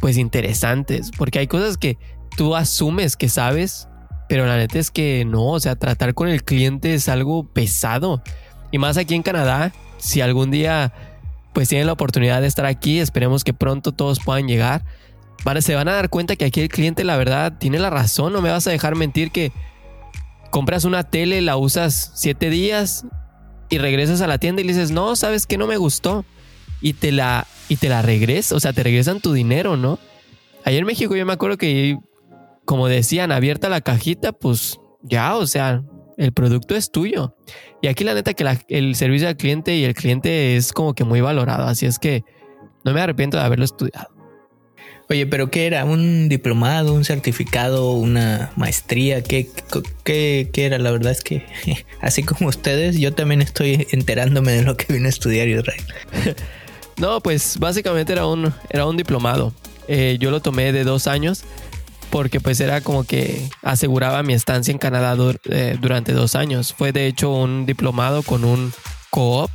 [0.01, 1.97] pues interesantes, porque hay cosas que
[2.35, 3.87] tú asumes que sabes,
[4.31, 8.23] pero la neta es que no, o sea, tratar con el cliente es algo pesado.
[8.71, 10.93] Y más aquí en Canadá, si algún día
[11.51, 14.85] pues tienen la oportunidad de estar aquí, esperemos que pronto todos puedan llegar
[15.59, 18.31] se van a dar cuenta que aquí el cliente, la verdad, tiene la razón.
[18.31, 19.51] No me vas a dejar mentir que
[20.49, 23.05] compras una tele, la usas siete días
[23.69, 26.23] y regresas a la tienda y le dices, no, sabes que no me gustó.
[26.79, 29.99] Y te la, y te la regresas, o sea, te regresan tu dinero, ¿no?
[30.63, 31.97] Ayer en México yo me acuerdo que,
[32.71, 35.83] como decían, abierta la cajita, pues ya, o sea,
[36.15, 37.35] el producto es tuyo.
[37.81, 41.03] Y aquí la neta que el servicio al cliente y el cliente es como que
[41.03, 42.23] muy valorado, así es que
[42.85, 44.07] no me arrepiento de haberlo estudiado.
[45.09, 45.83] Oye, pero ¿qué era?
[45.83, 49.21] ¿Un diplomado, un certificado, una maestría?
[49.21, 49.49] ¿Qué,
[50.05, 50.79] qué, era?
[50.79, 51.45] La verdad es que,
[51.99, 55.83] así como ustedes, yo también estoy enterándome de lo que vine a estudiar Israel.
[56.95, 59.53] no, pues básicamente era un, era un diplomado.
[59.89, 61.43] Eh, yo lo tomé de dos años
[62.11, 66.73] porque pues era como que aseguraba mi estancia en Canadá eh, durante dos años.
[66.73, 68.73] Fue de hecho un diplomado con un
[69.09, 69.49] co-op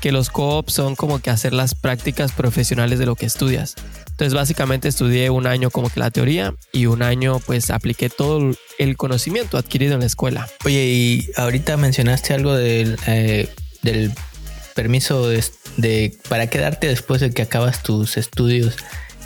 [0.00, 3.74] que los co-ops son como que hacer las prácticas profesionales de lo que estudias.
[4.10, 8.52] Entonces básicamente estudié un año como que la teoría y un año pues apliqué todo
[8.78, 10.48] el conocimiento adquirido en la escuela.
[10.64, 13.48] Oye, y ahorita mencionaste algo del, eh,
[13.82, 14.12] del
[14.74, 18.76] permiso de, para quedarte después de que acabas tus estudios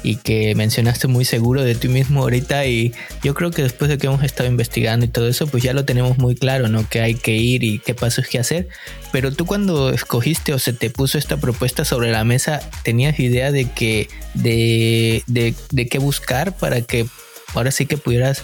[0.03, 3.99] y que mencionaste muy seguro de ti mismo ahorita y yo creo que después de
[3.99, 6.89] que hemos estado investigando y todo eso, pues ya lo tenemos muy claro, ¿no?
[6.89, 8.69] Que hay que ir y qué pasos que hacer.
[9.13, 13.53] Pero tú cuando escogiste o se te puso esta propuesta sobre la mesa, ¿tenías idea
[13.53, 17.07] de que, de, de, qué buscar para que
[17.55, 18.43] ahora sí que pudieras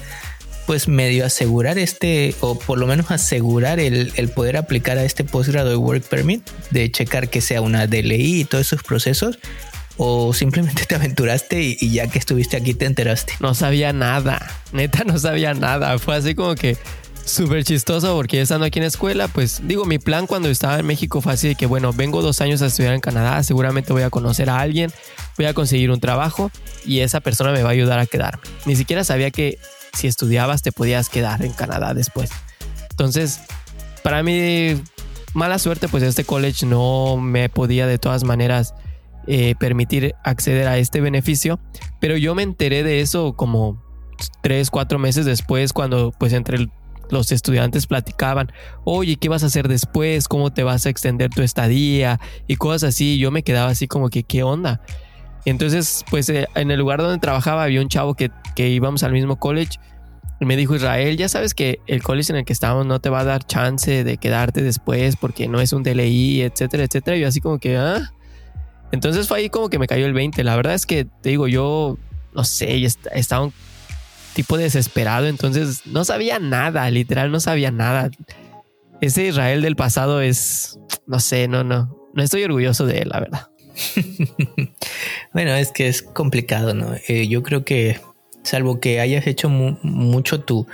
[0.67, 5.25] pues medio asegurar este, o por lo menos asegurar el, el, poder aplicar a este
[5.25, 9.39] postgrado de Work Permit, de checar que sea una DLI y todos esos procesos,
[9.99, 13.35] o simplemente te aventuraste y, ya que estuviste aquí te enteraste?
[13.41, 14.41] No sabía nada,
[14.73, 16.79] neta no sabía nada, fue así como que
[17.25, 20.87] súper chistoso porque estando aquí en la escuela, pues digo, mi plan cuando estaba en
[20.87, 24.03] México fue así de que, bueno, vengo dos años a estudiar en Canadá, seguramente voy
[24.03, 24.91] a conocer a alguien,
[25.37, 26.51] voy a conseguir un trabajo
[26.87, 28.43] y esa persona me va a ayudar a quedarme.
[28.65, 29.59] Ni siquiera sabía que
[29.93, 32.31] si estudiabas te podías quedar en Canadá después.
[32.91, 33.41] Entonces,
[34.03, 34.81] para mí,
[35.35, 38.75] mala suerte, pues este college no me podía de todas maneras
[39.31, 41.61] eh, permitir acceder a este beneficio.
[42.01, 43.83] Pero yo me enteré de eso como
[44.41, 46.69] tres, cuatro meses después, cuando pues entre
[47.11, 48.51] los estudiantes platicaban,
[48.85, 50.29] oye, ¿qué vas a hacer después?
[50.29, 52.19] ¿Cómo te vas a extender tu estadía?
[52.47, 53.19] Y cosas así.
[53.19, 54.81] yo me quedaba así como que, ¿qué onda?
[55.45, 59.13] entonces, pues eh, en el lugar donde trabajaba había un chavo que, que íbamos al
[59.13, 59.79] mismo college.
[60.41, 63.11] Y me dijo Israel, ya sabes que el college en el que estamos no te
[63.11, 67.17] va a dar chance de quedarte después porque no es un DLI, etcétera, etcétera.
[67.19, 68.13] Y yo así como que, ah,
[68.93, 70.43] entonces fue ahí como que me cayó el 20.
[70.45, 71.99] La verdad es que te digo, yo
[72.35, 73.53] no sé, estaba un
[74.35, 78.11] tipo desesperado, entonces no sabía nada, literal no sabía nada.
[79.01, 83.21] Ese Israel del pasado es, no sé, no, no, no estoy orgulloso de él, la
[83.21, 83.49] verdad.
[85.33, 86.95] bueno, es que es complicado, ¿no?
[87.07, 88.01] Eh, yo creo que,
[88.43, 90.67] salvo que hayas hecho mucho tu,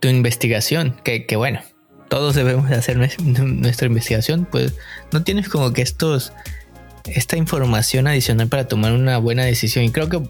[0.00, 1.60] tu investigación, que, que, bueno,
[2.08, 4.74] todos debemos hacer nuestra investigación, pues
[5.12, 6.32] no tienes como que estos
[7.14, 9.84] esta información adicional para tomar una buena decisión.
[9.84, 10.20] Y creo que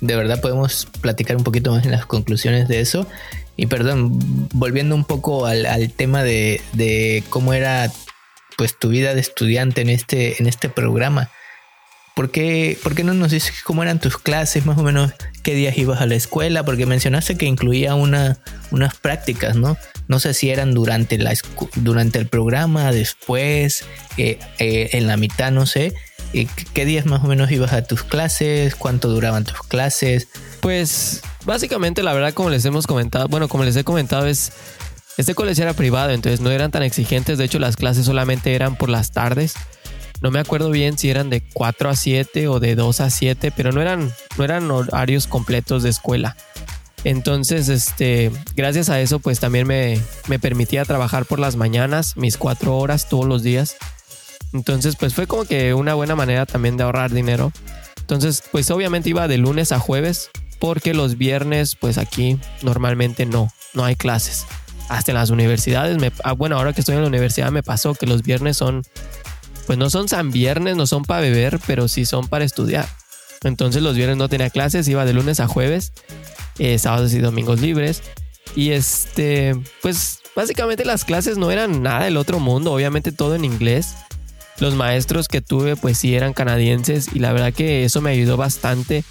[0.00, 3.06] de verdad podemos platicar un poquito más en las conclusiones de eso.
[3.56, 4.18] Y perdón,
[4.54, 7.90] volviendo un poco al, tema de, cómo era
[8.56, 11.30] pues tu vida de estudiante en este, en este programa.
[12.14, 15.54] ¿por qué, ¿por qué no nos dices cómo eran tus clases, más o menos qué
[15.54, 16.64] días ibas a la escuela?
[16.64, 18.38] Porque mencionaste que incluía una,
[18.70, 19.76] unas prácticas, ¿no?
[20.08, 21.34] No sé si eran durante, la,
[21.76, 23.84] durante el programa, después,
[24.16, 25.94] eh, eh, en la mitad, no sé.
[26.32, 28.74] ¿Qué días más o menos ibas a tus clases?
[28.74, 30.28] ¿Cuánto duraban tus clases?
[30.60, 34.52] Pues básicamente la verdad como les hemos comentado, bueno, como les he comentado es,
[35.18, 38.76] este colegio era privado, entonces no eran tan exigentes, de hecho las clases solamente eran
[38.76, 39.54] por las tardes.
[40.22, 43.52] No me acuerdo bien si eran de 4 a 7 o de 2 a 7,
[43.54, 46.36] pero no eran, no eran horarios completos de escuela.
[47.04, 52.36] Entonces, este, gracias a eso, pues también me, me permitía trabajar por las mañanas, mis
[52.36, 53.76] 4 horas todos los días.
[54.52, 57.52] Entonces, pues fue como que una buena manera también de ahorrar dinero.
[58.00, 63.50] Entonces, pues obviamente iba de lunes a jueves, porque los viernes, pues aquí normalmente no,
[63.74, 64.46] no hay clases.
[64.88, 67.94] Hasta en las universidades, me, ah, bueno, ahora que estoy en la universidad me pasó
[67.94, 68.82] que los viernes son
[69.66, 72.88] pues no son San Viernes, no son para beber, pero sí son para estudiar.
[73.42, 75.92] Entonces los viernes no tenía clases, iba de lunes a jueves,
[76.58, 78.02] eh, sábados y domingos libres.
[78.54, 83.44] Y este, pues básicamente las clases no eran nada del otro mundo, obviamente todo en
[83.44, 83.94] inglés.
[84.62, 88.36] Los maestros que tuve pues sí eran canadienses y la verdad que eso me ayudó
[88.36, 89.02] bastante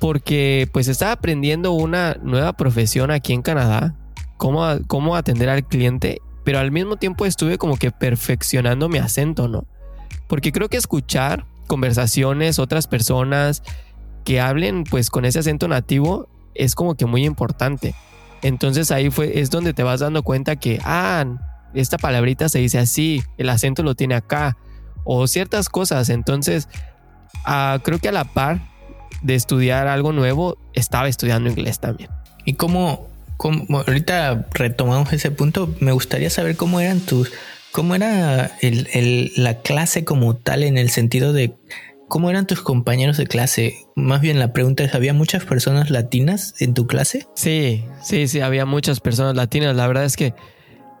[0.00, 3.94] porque pues estaba aprendiendo una nueva profesión aquí en Canadá,
[4.36, 9.46] cómo, cómo atender al cliente pero al mismo tiempo estuve como que perfeccionando mi acento,
[9.46, 9.64] ¿no?
[10.26, 13.62] Porque creo que escuchar conversaciones, otras personas
[14.24, 17.94] que hablen pues con ese acento nativo es como que muy importante.
[18.42, 21.24] Entonces ahí fue, es donde te vas dando cuenta que, ah,
[21.74, 24.56] esta palabrita se dice así, el acento lo tiene acá,
[25.04, 26.08] o ciertas cosas.
[26.10, 26.68] Entonces,
[27.44, 28.60] ah, creo que a la par
[29.22, 32.10] de estudiar algo nuevo, estaba estudiando inglés también.
[32.44, 37.32] ¿Y cómo, ahorita retomamos ese punto, me gustaría saber cómo eran tus,
[37.72, 41.54] cómo era la clase como tal en el sentido de
[42.08, 43.86] cómo eran tus compañeros de clase.
[43.94, 47.26] Más bien la pregunta es, ¿había muchas personas latinas en tu clase?
[47.34, 49.76] Sí, sí, sí, había muchas personas latinas.
[49.76, 50.34] La verdad es que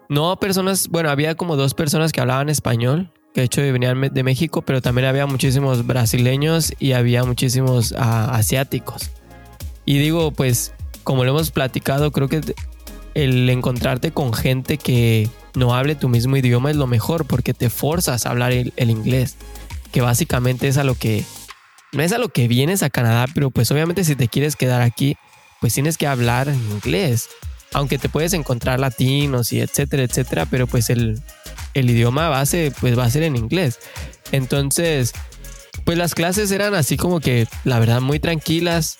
[0.08, 4.22] no personas, bueno, había como dos personas que hablaban español, que de hecho venían de
[4.22, 9.10] México, pero también había muchísimos brasileños y había muchísimos ah, asiáticos.
[9.84, 12.40] Y digo, pues como lo hemos platicado, creo que
[13.14, 17.70] el encontrarte con gente que no hable tu mismo idioma es lo mejor porque te
[17.70, 19.36] forzas a hablar el, inglés,
[19.92, 21.24] que básicamente es a lo que
[21.92, 24.82] no es a lo que vienes a Canadá, pero pues obviamente si te quieres quedar
[24.82, 25.16] aquí,
[25.60, 27.28] pues tienes que hablar inglés,
[27.72, 31.20] aunque te puedes encontrar latinos y etcétera, etcétera, pero pues el,
[31.74, 33.78] el idioma base pues va a ser en inglés.
[34.32, 35.12] Entonces,
[35.84, 38.98] pues las clases eran así como que la verdad muy tranquilas,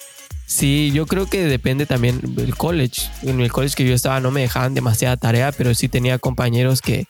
[0.48, 3.02] Sí, yo creo que depende también del college.
[3.22, 6.80] En el college que yo estaba no me dejaban demasiada tarea, pero sí tenía compañeros
[6.80, 7.06] que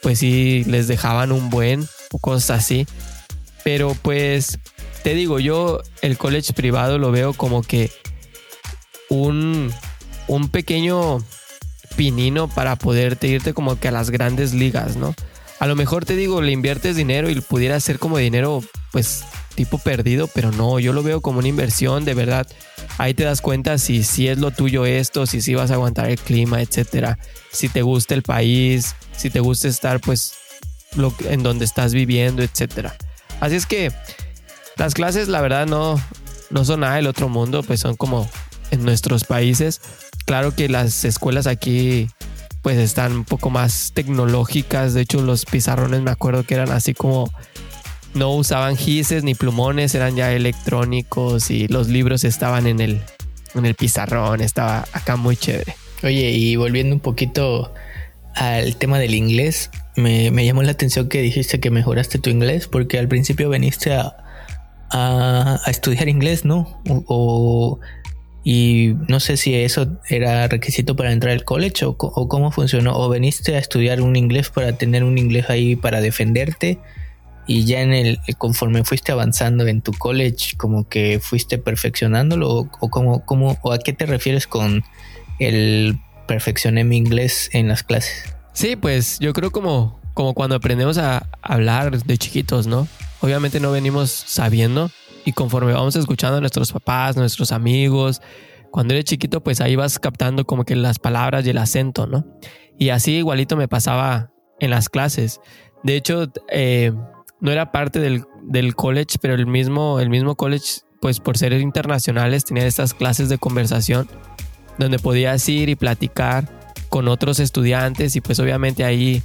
[0.00, 2.86] pues sí les dejaban un buen o cosas así.
[3.64, 4.60] Pero pues
[5.02, 7.90] te digo, yo el college privado lo veo como que
[9.08, 9.74] un,
[10.28, 11.18] un pequeño
[11.96, 15.14] pinino para poderte irte como que a las grandes ligas, ¿no?
[15.58, 18.62] A lo mejor te digo, le inviertes dinero y pudiera ser como dinero
[18.92, 19.24] pues
[19.56, 22.46] tipo perdido, pero no, yo lo veo como una inversión, de verdad.
[22.96, 26.08] Ahí te das cuenta si, si es lo tuyo esto, si sí vas a aguantar
[26.10, 27.18] el clima, etcétera.
[27.50, 30.34] Si te gusta el país, si te gusta estar pues
[30.94, 32.96] lo, en donde estás viviendo, etcétera.
[33.40, 33.92] Así es que
[34.76, 36.00] las clases, la verdad, no,
[36.50, 38.30] no son nada del otro mundo, pues son como
[38.70, 39.80] en nuestros países.
[40.24, 42.08] Claro que las escuelas aquí
[42.62, 44.94] pues están un poco más tecnológicas.
[44.94, 47.30] De hecho, los pizarrones me acuerdo que eran así como
[48.14, 53.00] no usaban gises ni plumones, eran ya electrónicos y los libros estaban en el,
[53.54, 55.74] en el pizarrón, estaba acá muy chévere.
[56.02, 57.72] Oye, y volviendo un poquito
[58.34, 62.98] al tema del inglés, me, llamó la atención que dijiste que mejoraste tu inglés porque
[62.98, 64.16] al principio veniste a,
[64.90, 66.80] a, estudiar inglés, ¿no?
[68.44, 72.96] Y no sé si eso era requisito para entrar al college o, o, cómo funcionó.
[72.96, 76.78] O veniste a estudiar un inglés para tener un inglés ahí para defenderte
[77.46, 82.70] y ya en el conforme fuiste avanzando en tu college como que fuiste perfeccionándolo o,
[82.80, 84.84] o como, o a qué te refieres con
[85.40, 88.34] el perfeccioné mi inglés en las clases.
[88.52, 92.86] Sí pues yo creo como como cuando aprendemos a hablar de chiquitos no
[93.20, 94.90] obviamente no venimos sabiendo
[95.28, 98.22] y conforme vamos escuchando a nuestros papás nuestros amigos
[98.70, 102.24] cuando eres chiquito pues ahí vas captando como que las palabras y el acento no
[102.78, 104.30] y así igualito me pasaba
[104.60, 105.40] en las clases.
[105.82, 106.92] De hecho eh,
[107.40, 112.44] no era parte del, college, pero el mismo, el mismo college, pues por ser internacionales,
[112.44, 114.08] tenía estas clases de conversación
[114.78, 119.22] donde podías ir y platicar con otros estudiantes y pues obviamente ahí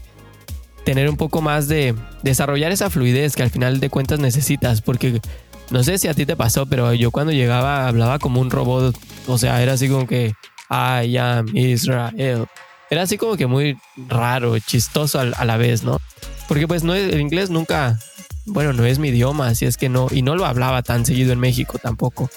[0.84, 5.22] tener un poco más de desarrollar esa fluidez que al final de cuentas necesitas, porque
[5.70, 8.98] no sé si a ti te pasó, pero yo cuando llegaba hablaba como un robot,
[9.28, 10.34] o sea, era así como que
[10.70, 12.46] I am Israel.
[12.90, 16.00] Era así como que muy raro, chistoso a la vez, ¿no?
[16.48, 18.00] Porque pues no el inglés nunca,
[18.46, 21.34] bueno, no es mi idioma, así es que no, y no lo hablaba tan seguido
[21.34, 22.30] en México tampoco.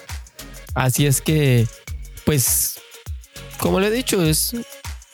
[0.75, 1.67] Así es que,
[2.25, 2.79] pues,
[3.59, 4.55] como le he dicho, es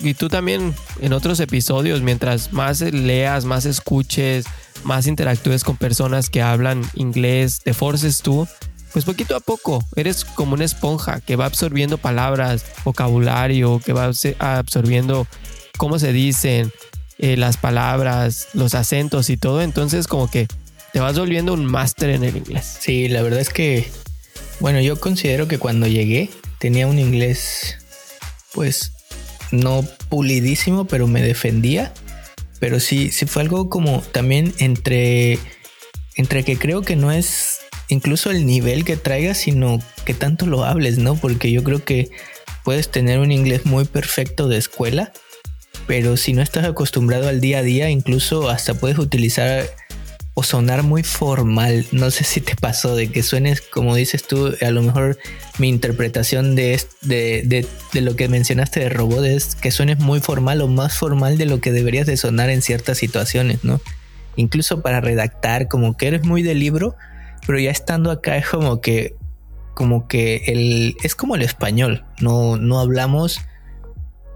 [0.03, 4.45] y tú también en otros episodios, mientras más leas, más escuches,
[4.85, 8.47] más interactúes con personas que hablan inglés, te forces tú,
[8.93, 14.11] pues poquito a poco eres como una esponja que va absorbiendo palabras, vocabulario, que va
[14.39, 15.27] absorbiendo
[15.79, 16.73] cómo se dicen
[17.19, 19.63] eh, las palabras, los acentos y todo.
[19.63, 20.47] Entonces como que
[20.93, 22.77] te vas volviendo un máster en el inglés.
[22.81, 23.91] Sí, la verdad es que,
[24.61, 26.29] bueno, yo considero que cuando llegué
[26.59, 27.79] tenía un inglés
[28.53, 28.93] pues
[29.53, 31.93] no pulidísimo, pero me defendía.
[32.59, 35.39] Pero sí, sí fue algo como también entre,
[36.17, 40.65] entre que creo que no es incluso el nivel que traigas, sino que tanto lo
[40.65, 41.17] hables, ¿no?
[41.17, 42.11] Porque yo creo que
[42.65, 45.13] puedes tener un inglés muy perfecto de escuela,
[45.87, 49.69] pero si no estás acostumbrado al día a día, incluso hasta puedes utilizar
[50.35, 51.87] o sonar muy formal.
[51.93, 55.19] No sé si te pasó de que suenes, como dices tú, a lo mejor
[55.59, 60.63] mi interpretación de, de, de, lo que mencionaste de robot es que suenes muy formal
[60.63, 63.81] o más formal de lo que deberías de sonar en ciertas situaciones, ¿no?
[64.37, 66.97] Incluso para redactar, como que eres muy de libro,
[67.47, 69.15] pero ya estando acá es como que,
[69.75, 73.41] como que el, es como el español, no, no hablamos,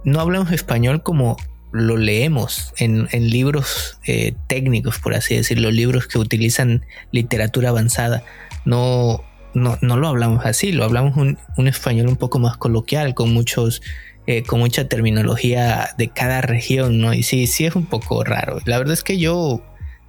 [0.04, 1.38] no hablamos español como
[1.76, 8.24] lo leemos en, libros eh, técnicos, por así decirlo, libros que utilizan literatura avanzada.
[8.64, 9.22] No,
[9.54, 13.32] no, no lo hablamos así, lo hablamos un, un español un poco más coloquial, con
[13.32, 13.82] muchos,
[14.26, 17.14] eh, con mucha terminología de cada región, ¿no?
[17.14, 18.58] Y sí, sí es un poco raro.
[18.64, 19.62] La verdad es que yo,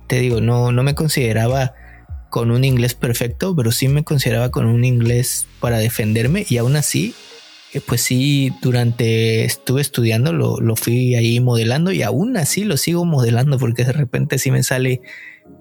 [0.07, 1.73] te digo, no, no me consideraba
[2.29, 6.75] con un inglés perfecto, pero sí me consideraba con un inglés para defenderme y aún
[6.75, 7.13] así
[7.85, 13.05] pues sí, durante estuve estudiando, lo, lo, fui ahí modelando y aún así lo sigo
[13.05, 15.01] modelando porque de repente sí me sale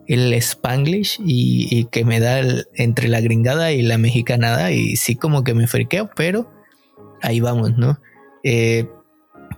[0.07, 2.41] el spanglish y, que me da
[2.75, 6.51] entre la gringada y la mexicanada y sí como que me friqueo, pero
[7.23, 8.01] ahí vamos, ¿no?
[8.45, 8.89] Eh,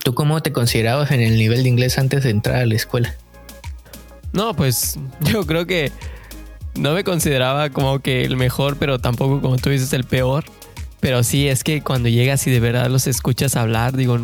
[0.03, 3.15] ¿Tú cómo te considerabas en el nivel de inglés antes de entrar a la escuela?
[4.33, 5.91] No, pues yo creo que
[6.75, 10.45] no me consideraba como que el mejor, pero tampoco como tú dices el peor.
[10.99, 14.19] Pero sí, es que cuando llegas y de verdad los escuchas hablar, digo,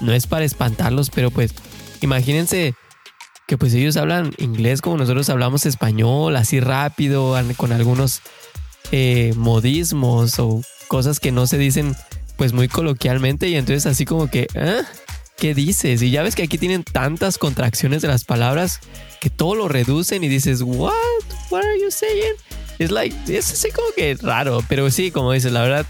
[0.00, 1.54] no es para espantarlos, pero pues
[2.00, 2.74] imagínense
[3.46, 8.20] que pues ellos hablan inglés como nosotros hablamos español, así rápido, con algunos
[8.92, 11.96] eh, modismos o cosas que no se dicen
[12.36, 14.82] pues muy coloquialmente y entonces así como que, ¿eh?
[15.36, 16.00] ¿qué dices?
[16.02, 18.80] Y ya ves que aquí tienen tantas contracciones de las palabras
[19.20, 20.92] que todo lo reducen y dices, what?
[21.50, 22.34] What are you saying?
[22.78, 25.86] Es like, es así como que raro, pero sí, como dices, la verdad,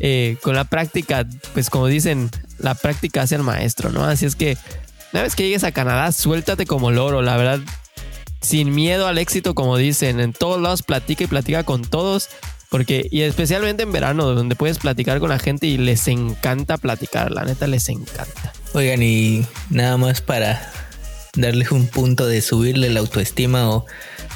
[0.00, 4.04] eh, con la práctica, pues como dicen, la práctica hace al maestro, ¿no?
[4.04, 4.56] Así es que,
[5.12, 7.60] una vez que llegues a Canadá, suéltate como loro, la verdad,
[8.40, 12.28] sin miedo al éxito, como dicen, en todos lados platica y platica con todos,
[12.70, 17.30] porque, y especialmente en verano, donde puedes platicar con la gente y les encanta platicar,
[17.30, 18.52] la neta les encanta.
[18.74, 20.70] Oigan, y nada más para
[21.34, 23.86] darles un punto de subirle la autoestima o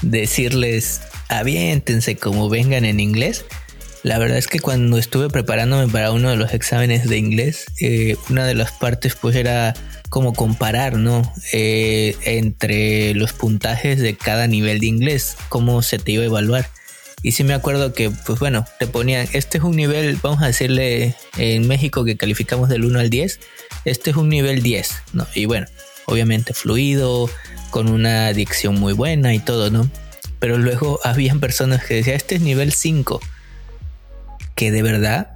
[0.00, 3.44] decirles aviéntense como vengan en inglés.
[4.02, 8.16] La verdad es que cuando estuve preparándome para uno de los exámenes de inglés, eh,
[8.30, 9.74] una de las partes pues era
[10.08, 11.32] como comparar, ¿no?
[11.52, 16.68] Eh, entre los puntajes de cada nivel de inglés, cómo se te iba a evaluar.
[17.22, 20.48] Y sí me acuerdo que, pues bueno, te ponían, este es un nivel, vamos a
[20.48, 23.38] decirle en México que calificamos del 1 al 10,
[23.84, 25.28] este es un nivel 10, ¿no?
[25.36, 25.68] Y bueno,
[26.06, 27.30] obviamente fluido,
[27.70, 29.88] con una dicción muy buena y todo, ¿no?
[30.40, 33.20] Pero luego habían personas que decían, este es nivel 5
[34.62, 35.26] que de verdad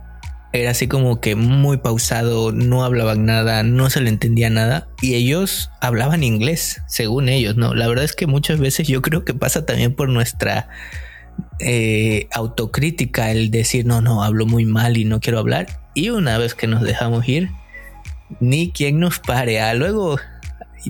[0.53, 5.15] era así como que muy pausado, no hablaban nada, no se le entendía nada y
[5.15, 7.75] ellos hablaban inglés, según ellos, ¿no?
[7.75, 10.69] La verdad es que muchas veces yo creo que pasa también por nuestra
[11.59, 15.67] eh, autocrítica el decir, no, no, hablo muy mal y no quiero hablar.
[15.93, 17.51] Y una vez que nos dejamos ir,
[18.39, 19.61] ni quien nos pare.
[19.61, 20.21] Ah, luego,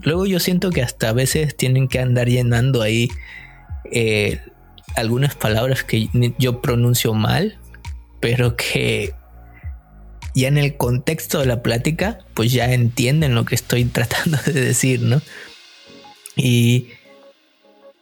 [0.03, 3.09] luego yo siento que hasta a veces tienen que andar llenando ahí
[3.91, 4.43] eh,
[4.95, 7.59] algunas palabras que yo pronuncio mal
[8.21, 9.15] pero que
[10.35, 14.53] ya en el contexto de la plática, pues ya entienden lo que estoy tratando de
[14.53, 15.23] decir, ¿no?
[16.37, 16.89] Y,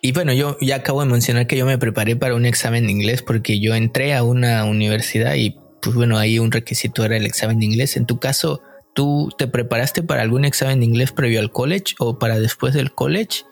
[0.00, 2.92] y bueno, yo ya acabo de mencionar que yo me preparé para un examen de
[2.92, 7.26] inglés porque yo entré a una universidad y pues bueno, ahí un requisito era el
[7.26, 7.96] examen de inglés.
[7.96, 8.60] En tu caso,
[8.94, 12.92] ¿tú te preparaste para algún examen de inglés previo al college o para después del
[12.92, 13.44] college?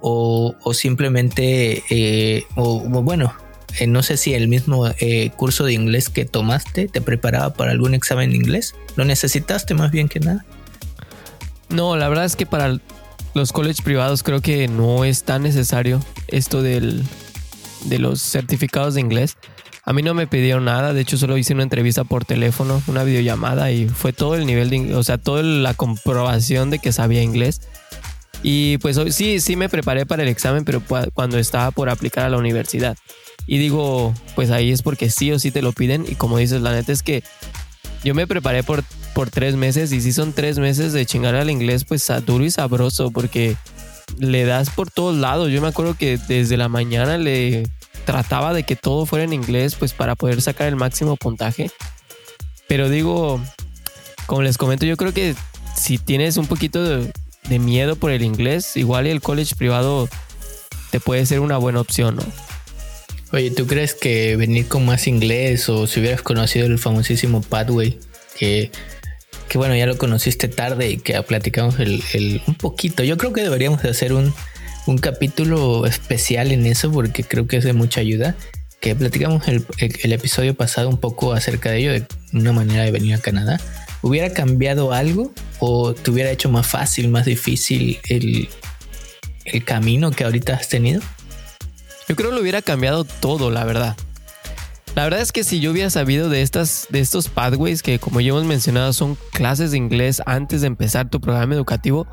[0.00, 3.32] o, simplemente, eh, o, bueno,
[3.78, 7.72] eh, no sé si el mismo eh, curso de inglés que tomaste te preparaba para
[7.72, 8.74] algún examen de inglés.
[8.96, 10.44] ¿Lo necesitaste más bien que nada?
[11.68, 12.78] No, la verdad es que para
[13.34, 17.04] los colleges privados creo que no es tan necesario esto del,
[17.84, 19.36] de los certificados de inglés.
[19.84, 23.04] A mí no me pidieron nada, de hecho solo hice una entrevista por teléfono, una
[23.04, 27.22] videollamada y fue todo el nivel de, o sea, toda la comprobación de que sabía
[27.22, 27.62] inglés.
[28.42, 32.28] Y pues sí, sí me preparé para el examen, pero cuando estaba por aplicar a
[32.28, 32.96] la universidad.
[33.48, 36.04] Y digo, pues ahí es porque sí o sí te lo piden.
[36.06, 37.24] Y como dices, la neta es que
[38.04, 38.84] yo me preparé por,
[39.14, 42.50] por tres meses y si son tres meses de chingar al inglés, pues duro y
[42.50, 43.56] sabroso, porque
[44.18, 45.50] le das por todos lados.
[45.50, 47.66] Yo me acuerdo que desde la mañana le
[48.04, 51.70] trataba de que todo fuera en inglés, pues para poder sacar el máximo puntaje.
[52.68, 53.40] Pero digo,
[54.26, 55.34] como les comento, yo creo que
[55.74, 60.06] si tienes un poquito de, miedo por el inglés, igual el college privado
[60.90, 62.22] te puede ser una buena opción, ¿no?
[63.30, 67.98] Oye, ¿tú crees que venir con más inglés o si hubieras conocido el famosísimo Pathway,
[68.38, 68.70] que,
[69.48, 73.04] que bueno, ya lo conociste tarde y que platicamos el, el, un poquito?
[73.04, 74.32] Yo creo que deberíamos de hacer un,
[74.86, 78.34] un capítulo especial en eso porque creo que es de mucha ayuda.
[78.80, 82.92] Que platicamos el, el, episodio pasado un poco acerca de ello, de una manera de
[82.92, 83.60] venir a Canadá.
[84.02, 88.48] ¿Hubiera cambiado algo o te hubiera hecho más fácil, más difícil el,
[89.44, 91.02] el camino que ahorita has tenido?
[92.08, 93.96] Yo creo que lo hubiera cambiado todo, la verdad.
[94.94, 98.20] La verdad es que si yo hubiera sabido de, estas, de estos pathways que como
[98.20, 102.06] ya hemos mencionado son clases de inglés antes de empezar tu programa educativo,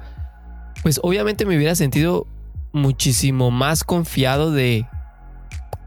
[0.83, 2.27] pues obviamente me hubiera sentido
[2.73, 4.85] muchísimo más confiado de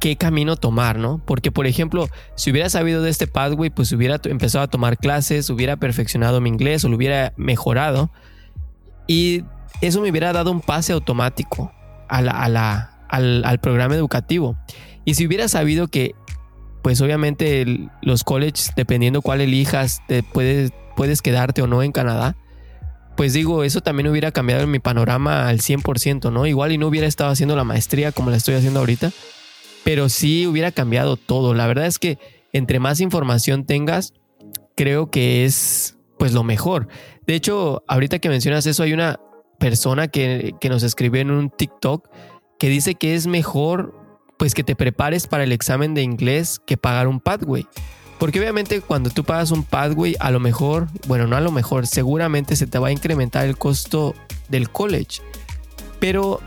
[0.01, 1.21] qué camino tomar, ¿no?
[1.25, 5.51] Porque, por ejemplo, si hubiera sabido de este pathway, pues hubiera empezado a tomar clases,
[5.51, 8.11] hubiera perfeccionado mi inglés o lo hubiera mejorado.
[9.07, 9.45] Y
[9.81, 11.73] eso me hubiera dado un pase automático
[12.09, 14.57] a la, al, programa educativo.
[15.05, 16.15] Y si hubiera sabido que,
[16.83, 22.37] pues obviamente los colleges, dependiendo cuál elijas, te puedes, puedes quedarte o no en Canadá,
[23.17, 26.47] pues digo, eso también hubiera cambiado mi panorama al 100%, ¿no?
[26.47, 29.11] Igual y no hubiera estado haciendo la maestría como la estoy haciendo ahorita,
[29.83, 31.53] pero sí hubiera cambiado todo.
[31.53, 32.19] La verdad es que
[32.53, 34.15] entre más información tengas,
[34.77, 36.87] creo que es pues lo mejor.
[37.27, 39.19] De hecho, ahorita que mencionas eso, hay una
[39.59, 42.09] persona que, que nos escribió en un TikTok
[42.59, 43.95] que dice que es mejor
[44.39, 47.67] pues que te prepares para el examen de inglés que pagar un pathway.
[48.19, 51.87] Porque obviamente cuando tú pagas un pathway, a lo mejor, bueno, no a lo mejor,
[51.87, 54.15] seguramente se te va a incrementar el costo
[54.49, 55.21] del college.
[56.01, 56.41] Pero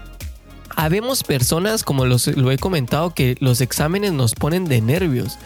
[0.75, 5.37] habemos personas, como los, lo he comentado, que los exámenes nos ponen de nervios.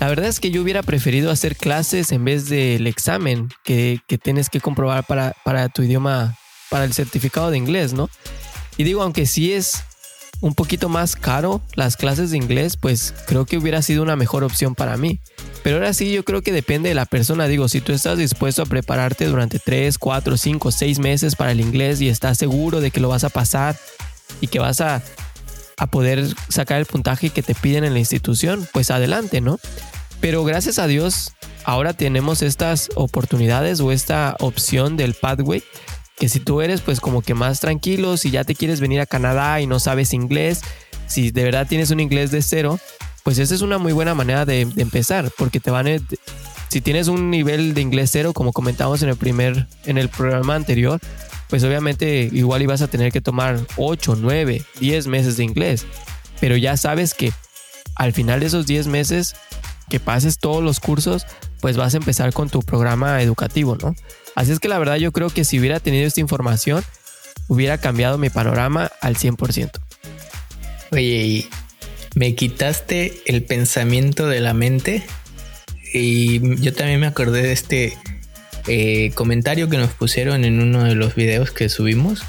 [0.00, 4.18] La verdad es que yo hubiera preferido hacer clases en vez del examen que, que
[4.18, 6.36] tienes que comprobar para, para tu idioma,
[6.70, 8.08] para el certificado de inglés, ¿no?
[8.78, 9.84] Y digo, aunque sí es
[10.40, 14.44] un poquito más caro las clases de inglés, pues creo que hubiera sido una mejor
[14.44, 15.20] opción para mí.
[15.62, 17.46] Pero ahora sí, yo creo que depende de la persona.
[17.46, 21.60] Digo, si tú estás dispuesto a prepararte durante 3, 4, 5, 6 meses para el
[21.60, 23.76] inglés y estás seguro de que lo vas a pasar
[24.40, 25.02] y que vas a,
[25.76, 29.58] a poder sacar el puntaje que te piden en la institución, pues adelante, ¿no?
[30.20, 31.32] Pero gracias a Dios,
[31.64, 35.62] ahora tenemos estas oportunidades o esta opción del pathway
[36.20, 39.06] que si tú eres pues como que más tranquilo, si ya te quieres venir a
[39.06, 40.60] Canadá y no sabes inglés,
[41.06, 42.78] si de verdad tienes un inglés de cero,
[43.24, 45.96] pues esa es una muy buena manera de, empezar, porque te van a,
[46.68, 50.54] si tienes un nivel de inglés cero, como comentamos en el primer, en el programa
[50.54, 51.00] anterior,
[51.48, 55.86] pues obviamente igual ibas a tener que tomar 8, 9, 10 meses de inglés,
[56.38, 57.32] pero ya sabes que
[57.94, 59.36] al final de esos 10 meses
[59.88, 61.26] que pases todos los cursos,
[61.62, 63.94] pues vas a empezar con tu programa educativo, ¿no?
[64.34, 66.84] Así es que la verdad yo creo que si hubiera tenido esta información,
[67.48, 69.70] hubiera cambiado mi panorama al 100%.
[70.92, 71.48] Oye,
[72.14, 75.02] me quitaste el pensamiento de la mente
[75.92, 77.96] y yo también me acordé de este
[78.66, 82.22] eh, comentario que nos pusieron en uno de los videos que subimos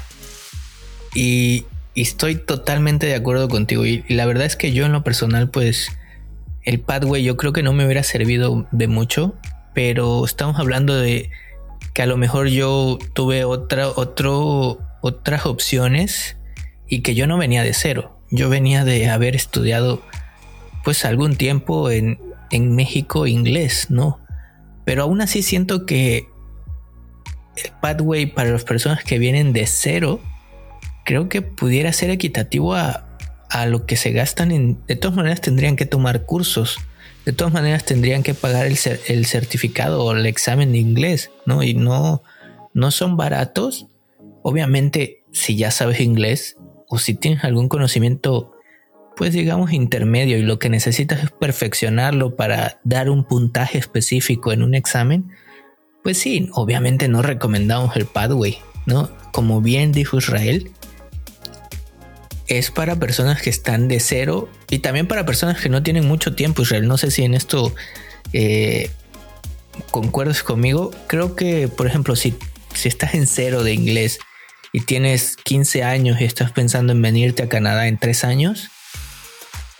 [1.14, 5.50] y, estoy totalmente de acuerdo contigo y, la verdad es que yo en lo personal
[5.50, 5.88] pues
[6.62, 9.34] el pathway yo creo que no me hubiera servido de mucho
[9.74, 11.30] pero estamos hablando de
[11.92, 16.36] que a lo mejor yo tuve otra, otro, otras opciones
[16.88, 18.18] y que yo no venía de cero.
[18.30, 20.02] Yo venía de haber estudiado
[20.84, 22.18] pues algún tiempo en,
[22.50, 24.20] en México inglés, ¿no?
[24.84, 26.26] Pero aún así siento que
[27.56, 30.20] el pathway para las personas que vienen de cero,
[31.04, 33.06] creo que pudiera ser equitativo a,
[33.50, 34.84] a lo que se gastan en...
[34.86, 36.78] De todas maneras tendrían que tomar cursos
[37.24, 41.62] de todas maneras tendrían que pagar el, certificado o el examen de inglés, ¿no?
[41.62, 42.22] Y no,
[42.74, 43.86] no son baratos.
[44.42, 46.56] Obviamente, si ya sabes inglés
[46.88, 48.52] o si tienes algún conocimiento,
[49.16, 54.62] pues digamos intermedio y lo que necesitas es perfeccionarlo para dar un puntaje específico en
[54.62, 55.30] un examen,
[56.02, 59.10] pues sí, obviamente no recomendamos el Pathway, ¿no?
[59.30, 60.72] Como bien dijo Israel,
[62.46, 66.34] es para personas que están de cero y también para personas que no tienen mucho
[66.34, 66.88] tiempo, Israel.
[66.88, 67.74] No sé si en esto
[68.32, 68.90] eh,
[69.90, 70.90] concuerdas conmigo.
[71.06, 72.34] Creo que, por ejemplo, si,
[72.74, 74.18] si estás en cero de inglés
[74.72, 78.70] y tienes 15 años y estás pensando en venirte a Canadá en 3 años,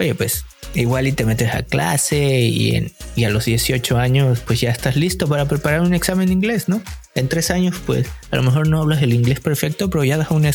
[0.03, 0.45] oye, pues
[0.75, 2.93] igual y te metes a clase y,
[3.25, 6.83] a los 18 años pues ya estás listo para preparar un examen de inglés, ¿no?
[7.15, 10.31] En 3 años pues a lo mejor no hablas el inglés perfecto, pero ya das
[10.31, 10.51] un,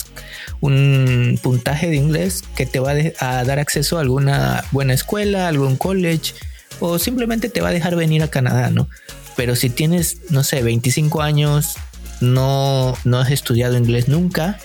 [0.60, 5.78] un puntaje de inglés que te va a dar acceso a alguna buena escuela, algún
[5.78, 6.34] college
[6.80, 8.90] o simplemente te va a dejar venir a Canadá, ¿no?
[9.36, 11.76] Pero si tienes, no sé, 25 años,
[12.20, 14.60] no, no has estudiado inglés nunca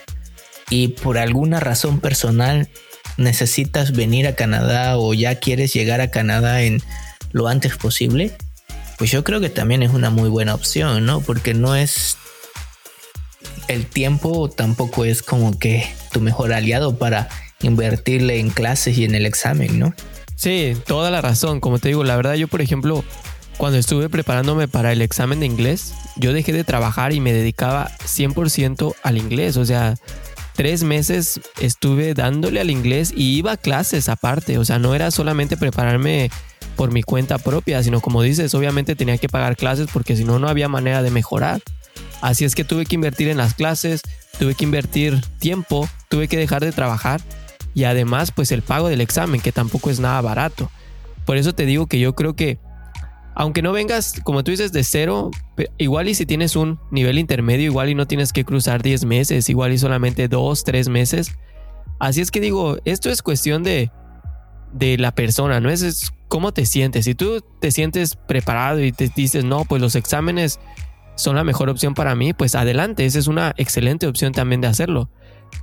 [0.70, 2.68] y por alguna razón personal
[3.16, 6.82] necesitas venir a Canadá o ya quieres llegar a Canadá en
[7.32, 8.32] lo antes posible,
[8.98, 11.20] pues yo creo que también es una muy buena opción, ¿no?
[11.20, 12.16] Porque no es
[13.68, 17.28] el tiempo tampoco es como que tu mejor aliado para
[17.62, 19.94] invertirle en clases y en el examen, ¿no?
[20.36, 21.60] Sí, toda la razón.
[21.60, 23.04] Como te digo, la verdad yo, por ejemplo,
[23.56, 27.90] cuando estuve preparándome para el examen de inglés, yo dejé de trabajar y me dedicaba
[28.04, 29.56] 100% al inglés.
[29.56, 29.94] O sea,
[30.54, 34.58] tres meses estuve dándole al inglés y iba a clases aparte.
[34.58, 36.30] O sea, no era solamente prepararme
[36.76, 40.38] por mi cuenta propia, sino como dices, obviamente tenía que pagar clases porque si no,
[40.38, 41.60] no había manera de mejorar.
[42.20, 44.02] Así es que tuve que invertir en las clases,
[44.38, 47.20] tuve que invertir tiempo, tuve que dejar de trabajar
[47.74, 50.70] y además pues el pago del examen, que tampoco es nada barato.
[51.24, 52.58] Por eso te digo que yo creo que
[53.34, 55.30] aunque no vengas, como tú dices, de cero,
[55.78, 59.48] igual y si tienes un nivel intermedio, igual y no tienes que cruzar 10 meses,
[59.48, 61.32] igual y solamente 2, 3 meses.
[61.98, 63.90] Así es que digo, esto es cuestión de,
[64.72, 65.70] de la persona, ¿no?
[65.70, 67.04] Es, es cómo te sientes.
[67.04, 70.60] Si tú te sientes preparado y te dices, no, pues los exámenes
[71.14, 74.68] son la mejor opción para mí, pues adelante, esa es una excelente opción también de
[74.68, 75.10] hacerlo.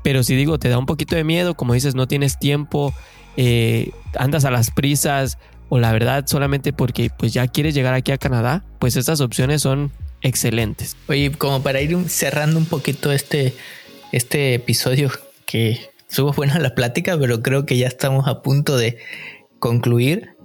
[0.03, 2.93] Pero si digo, te da un poquito de miedo, como dices, no tienes tiempo,
[3.35, 5.37] eh, andas a las prisas,
[5.69, 9.61] o la verdad solamente porque pues ya quieres llegar aquí a Canadá, pues estas opciones
[9.61, 9.91] son
[10.21, 10.97] excelentes.
[11.07, 13.53] Oye, como para ir cerrando un poquito este,
[14.11, 15.11] este episodio
[15.45, 18.97] que estuvo buena la plática, pero creo que ya estamos a punto de
[19.59, 20.35] concluir.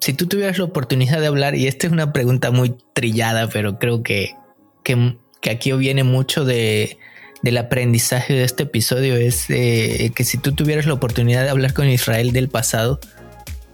[0.00, 3.78] si tú tuvieras la oportunidad de hablar, y esta es una pregunta muy trillada, pero
[3.78, 4.34] creo que,
[4.82, 5.16] que,
[5.50, 6.98] aquí viene mucho de,
[7.42, 11.72] del aprendizaje de este episodio, es eh, que si tú tuvieras la oportunidad de hablar
[11.72, 12.98] con Israel del pasado,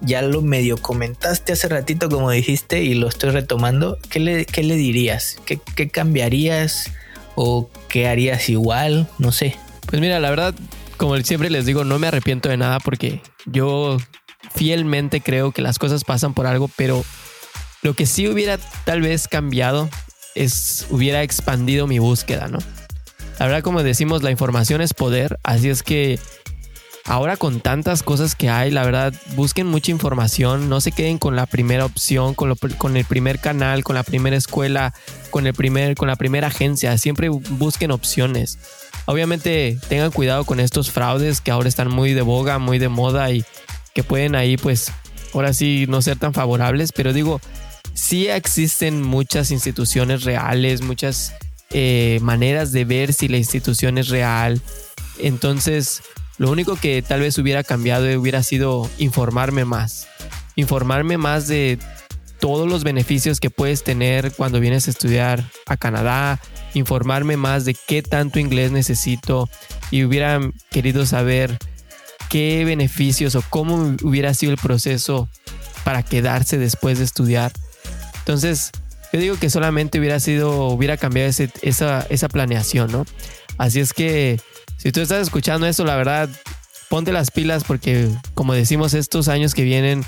[0.01, 4.75] ya lo medio comentaste hace ratito como dijiste y lo estoy retomando, ¿qué le, le
[4.77, 5.39] dirías?
[5.45, 6.91] ¿Qué, ¿Qué, cambiarías
[7.35, 9.09] o qué harías igual?
[9.19, 9.57] No sé.
[9.87, 10.55] Pues mira, la verdad,
[10.97, 13.99] como siempre les digo, no me arrepiento de nada porque yo
[14.55, 17.05] fielmente creo que las cosas pasan por algo, pero
[17.83, 19.89] lo que sí hubiera tal vez cambiado
[20.35, 22.59] es hubiera expandido mi búsqueda, ¿no?
[23.39, 26.19] La verdad, como decimos, la información es poder, así es que
[27.09, 31.37] Ahora con tantas cosas que hay, la verdad, busquen mucha información, no se queden con
[31.37, 34.93] la primera opción, con, con el primer canal, con la primera escuela,
[35.31, 38.59] con, el primer, con la primera agencia, siempre busquen opciones.
[39.07, 43.31] Obviamente tengan cuidado con estos fraudes que ahora están muy de boga, muy de moda
[43.31, 43.43] y
[43.95, 44.93] que pueden ahí pues
[45.33, 47.41] ahora sí no ser tan favorables, pero digo,
[47.95, 51.33] sí existen muchas instituciones reales, muchas
[51.71, 54.61] eh, maneras de ver si la institución es real.
[55.19, 56.03] Entonces,
[56.39, 60.09] lo único que tal vez hubiera cambiado hubiera sido informarme más.
[60.55, 61.79] Informarme más de
[62.39, 66.41] todos los beneficios que puedes tener cuando vienes a estudiar a Canadá,
[66.75, 69.49] informarme más de qué tanto inglés necesito
[69.91, 71.59] y hubiera querido saber
[72.29, 75.29] qué beneficios o cómo hubiera sido el proceso
[75.85, 77.53] para quedarse después de estudiar.
[78.21, 78.71] Entonces,
[79.13, 81.31] yo digo que solamente hubiera sido, hubiera cambiado
[81.63, 83.07] esa, esa planeación, ¿no?
[83.57, 84.41] Así es que
[84.79, 86.31] si tú estás escuchando esto, la verdad,
[86.89, 90.05] ponte las pilas porque, como decimos, estos años que vienen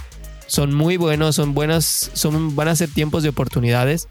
[0.47, 4.07] son muy buenos, son buenas, son, van a ser tiempos de oportunidades.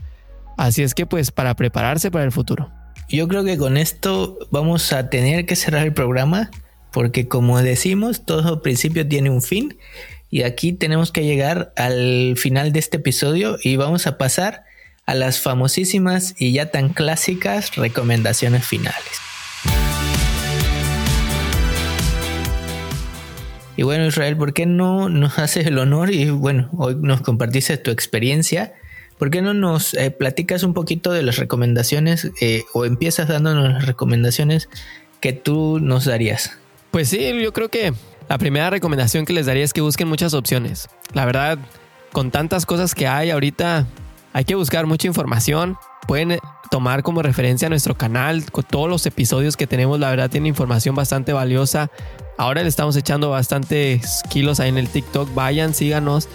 [0.57, 2.69] Así es que, pues, para prepararse para el futuro.
[3.07, 6.51] Yo creo que con esto vamos a tener que cerrar el programa
[6.91, 9.77] porque, como decimos, todo principio tiene un fin.
[10.29, 14.65] Y aquí tenemos que llegar al final de este episodio y vamos a pasar
[15.05, 19.28] a las famosísimas y ya tan clásicas recomendaciones finales.
[23.79, 27.77] Y bueno, Israel, ¿por qué no nos haces el honor y bueno, hoy nos compartiste
[27.77, 28.73] tu experiencia?
[29.17, 33.71] ¿Por qué no nos eh, platicas un poquito de las recomendaciones eh, o empiezas dándonos
[33.71, 34.67] las recomendaciones
[35.21, 36.57] que tú nos darías?
[36.91, 37.93] Pues sí, yo creo que
[38.27, 40.89] la primera recomendación que les daría es que busquen muchas opciones.
[41.13, 41.57] La verdad,
[42.11, 43.87] con tantas cosas que hay ahorita,
[44.33, 45.77] hay que buscar mucha información.
[46.05, 46.37] Pueden
[46.69, 50.95] tomar como referencia nuestro canal, con todos los episodios que tenemos, la verdad tiene información
[50.95, 51.89] bastante valiosa.
[52.37, 56.29] Ahora le estamos echando bastantes kilos ahí en el TikTok, vayan, síganos.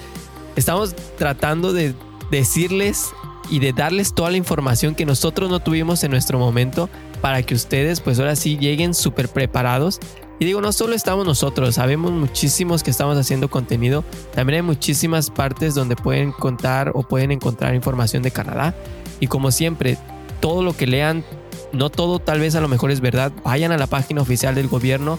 [0.56, 1.94] Estamos tratando de
[2.30, 3.12] decirles
[3.50, 6.88] y de darles toda la información que nosotros no tuvimos en nuestro momento
[7.20, 10.00] para que ustedes pues ahora sí lleguen súper preparados
[10.40, 14.04] y digo, no solo estamos nosotros, sabemos muchísimos que estamos haciendo contenido,
[14.34, 18.74] también hay muchísimas partes donde pueden contar o pueden encontrar información de Canadá.
[19.20, 19.96] Y como siempre,
[20.40, 21.24] todo lo que lean,
[21.72, 24.68] no todo tal vez a lo mejor es verdad, vayan a la página oficial del
[24.68, 25.18] gobierno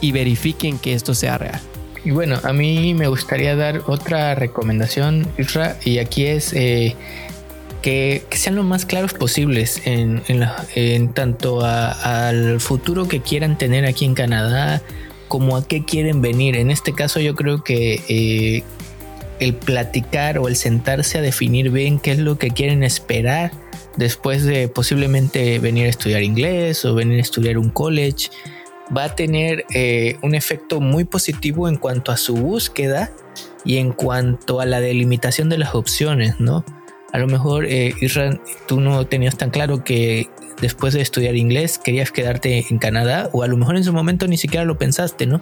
[0.00, 1.60] y verifiquen que esto sea real.
[2.04, 6.96] Y bueno, a mí me gustaría dar otra recomendación, Isra, y aquí es eh,
[7.82, 10.22] que, sean lo más claros posibles en,
[11.12, 14.80] tanto al futuro que quieran tener aquí en Canadá
[15.28, 16.56] como a qué quieren venir.
[16.56, 18.64] En este caso yo creo que eh,
[19.40, 23.50] el platicar o el sentarse a definir bien qué es lo que quieren esperar
[23.96, 28.30] después de posiblemente venir a estudiar inglés o venir a estudiar un college
[28.96, 33.10] va a tener eh, un efecto muy positivo en cuanto a su búsqueda
[33.64, 36.64] y en cuanto a la delimitación de las opciones, ¿no?
[37.12, 37.94] A lo mejor, eh,
[38.66, 40.28] tú no tenías tan claro que
[40.60, 44.26] después de estudiar inglés querías quedarte en Canadá, o a lo mejor en su momento
[44.28, 45.40] ni siquiera lo pensaste, ¿no?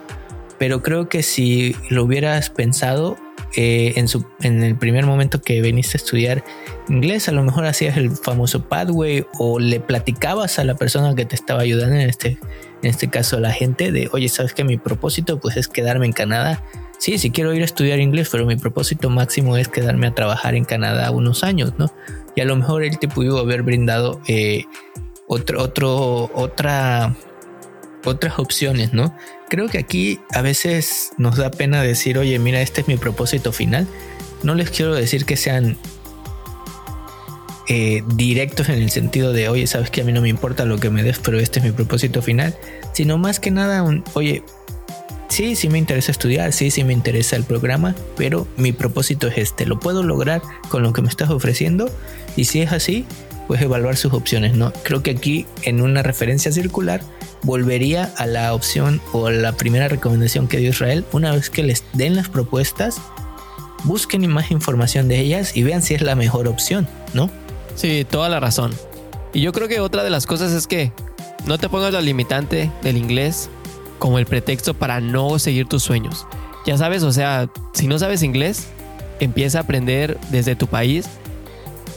[0.59, 3.16] Pero creo que si lo hubieras pensado
[3.61, 4.04] eh,
[4.42, 6.44] en, el primer momento que viniste a estudiar
[6.88, 11.24] inglés, a lo mejor hacías el famoso pathway o le platicabas a la persona que
[11.24, 12.38] te estaba ayudando, en este,
[12.82, 16.06] en este caso a la gente, de, oye, ¿sabes que mi propósito pues es quedarme
[16.06, 16.62] en Canadá?
[16.98, 20.54] sí, sí quiero ir a estudiar inglés, pero mi propósito máximo es quedarme a trabajar
[20.54, 21.90] en Canadá unos años, ¿no?
[22.36, 24.66] Y a lo mejor él te pudo haber brindado eh,
[25.26, 27.16] otro, otro, otra,
[28.09, 29.14] otras opciones, ¿no?
[29.48, 33.52] Creo que aquí a veces nos da pena decir, oye, mira, este es mi propósito
[33.52, 33.86] final.
[34.42, 35.76] No les quiero decir que sean
[37.68, 40.78] eh, directos en el sentido de, oye, sabes que a mí no me importa lo
[40.78, 42.54] que me des, pero este es mi propósito final,
[42.92, 44.42] sino más que nada, un, oye,
[45.28, 49.36] sí, sí me interesa estudiar, sí, sí me interesa el programa, pero mi propósito es
[49.36, 50.40] este, lo puedo lograr
[50.70, 51.90] con lo que me estás ofreciendo
[52.36, 53.04] y si es así,
[53.46, 54.72] pues evaluar sus opciones, ¿no?
[54.82, 57.02] Creo que aquí en una referencia circular
[57.43, 61.84] volvería a la opción o la primera recomendación que dio Israel, una vez que les
[61.93, 63.01] den las propuestas,
[63.84, 67.30] busquen más información de ellas y vean si es la mejor opción, ¿no?
[67.74, 68.74] Sí, toda la razón.
[69.32, 70.93] Y yo creo que otra de las cosas es que
[71.47, 73.49] no te pongas la limitante del inglés
[73.99, 76.26] como el pretexto para no seguir tus sueños.
[76.66, 78.68] Ya sabes, o sea, si no sabes inglés,
[79.20, 81.09] empieza a aprender desde tu país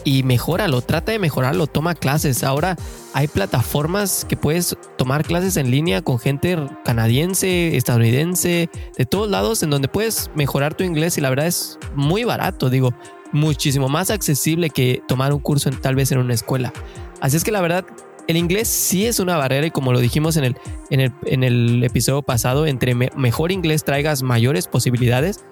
[0.03, 2.43] y mejóralo, trata de mejorarlo, toma clases.
[2.43, 2.75] Ahora
[3.13, 9.63] hay plataformas que puedes tomar clases en línea con gente canadiense, estadounidense, de todos lados,
[9.63, 12.93] en donde puedes mejorar tu inglés y la verdad es muy barato, digo,
[13.31, 16.73] muchísimo más accesible que tomar un curso en, tal vez en una escuela.
[17.19, 17.85] Así es que la verdad
[18.27, 20.55] el inglés sí es una barrera y como lo dijimos en el,
[20.89, 25.43] en el, episodio pasado, entre mejor inglés traigas mayores posibilidades,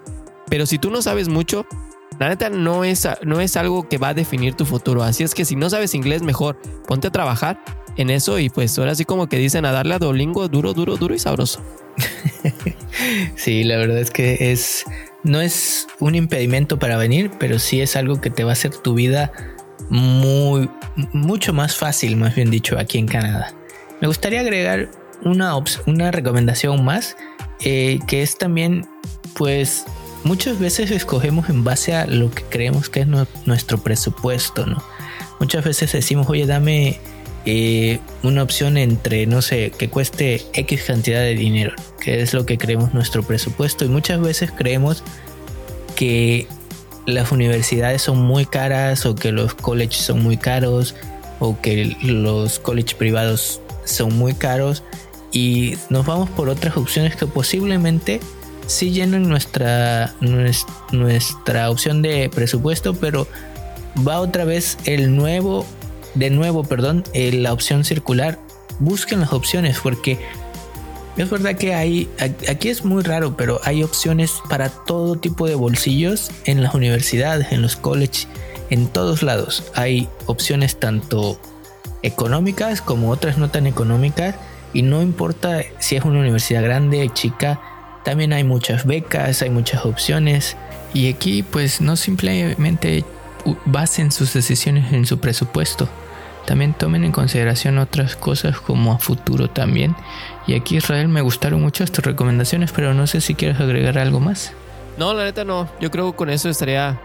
[0.49, 1.65] pero si tú no sabes mucho,
[2.19, 5.03] la neta no es, no es algo que va a definir tu futuro.
[5.03, 6.57] Así es que si no sabes inglés, mejor
[6.87, 7.59] ponte a trabajar
[7.97, 10.97] en eso y pues ahora sí como que dicen a darle a Dolingo duro, duro,
[10.97, 11.61] duro y sabroso.
[13.35, 14.85] sí, la verdad es que es
[15.23, 18.75] no es un impedimento para venir, pero sí es algo que te va a hacer
[18.75, 19.31] tu vida
[19.89, 20.69] muy,
[21.13, 23.53] mucho más fácil, más bien dicho, aquí en Canadá.
[24.01, 24.89] Me gustaría agregar
[25.23, 25.53] una,
[25.85, 27.17] una recomendación más,
[27.61, 28.85] eh, que es también,
[29.33, 29.85] pues,
[30.23, 33.07] muchas veces escogemos en base a lo que creemos que es
[33.45, 34.83] nuestro presupuesto, ¿no?
[35.39, 36.99] Muchas veces decimos, oye, dame
[37.45, 42.45] eh, una opción entre, no sé, que cueste X cantidad de dinero, que es lo
[42.45, 43.85] que creemos nuestro presupuesto.
[43.85, 45.03] Y muchas veces creemos
[45.95, 46.47] que
[47.05, 50.95] las universidades son muy caras o que los colleges son muy caros
[51.39, 54.83] o que los colleges privados son muy caros
[55.31, 58.19] y nos vamos por otras opciones que posiblemente
[58.69, 60.13] sí llenan nuestra,
[60.91, 63.27] nuestra opción de presupuesto, pero
[64.07, 65.65] va otra vez el nuevo,
[66.13, 68.39] de nuevo, perdón, la opción circular.
[68.77, 70.19] Busquen las opciones porque
[71.17, 72.07] es verdad que hay,
[72.47, 77.51] aquí es muy raro, pero hay opciones para todo tipo de bolsillos en las universidades,
[77.51, 78.27] en los colleges,
[78.69, 79.63] en todos lados.
[79.73, 81.39] Hay opciones tanto
[82.03, 84.35] económicas como otras no tan económicas
[84.73, 87.59] y no importa si es una universidad grande, chica,
[88.09, 90.57] también hay muchas becas, hay muchas opciones.
[90.95, 93.05] Y aquí pues no simplemente
[93.65, 95.87] basen sus decisiones en su presupuesto,
[96.47, 99.95] también tomen en consideración otras cosas como a futuro también.
[100.47, 104.19] Y aquí Israel me gustaron mucho estas recomendaciones, pero no sé si quieres agregar algo
[104.19, 104.53] más.
[104.97, 105.69] No, la neta no.
[105.79, 106.99] Yo creo que con eso estaría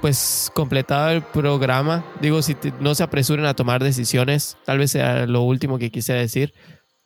[0.00, 2.04] pues completado el programa.
[2.20, 6.14] Digo, si no se apresuren a tomar decisiones, tal vez sea lo último que quise
[6.14, 6.52] decir.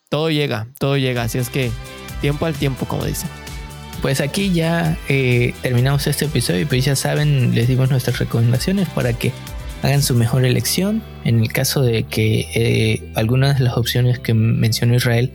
[0.08, 1.70] Todo llega, todo llega, así es que
[2.20, 3.28] tiempo al tiempo, como dicen.
[4.02, 8.88] Pues aquí ya eh, terminamos este episodio y pues ya saben, les dimos nuestras recomendaciones
[8.88, 9.32] para que
[9.82, 11.02] hagan su mejor elección.
[11.24, 15.32] En el caso de que eh, algunas de las opciones que mencionó Israel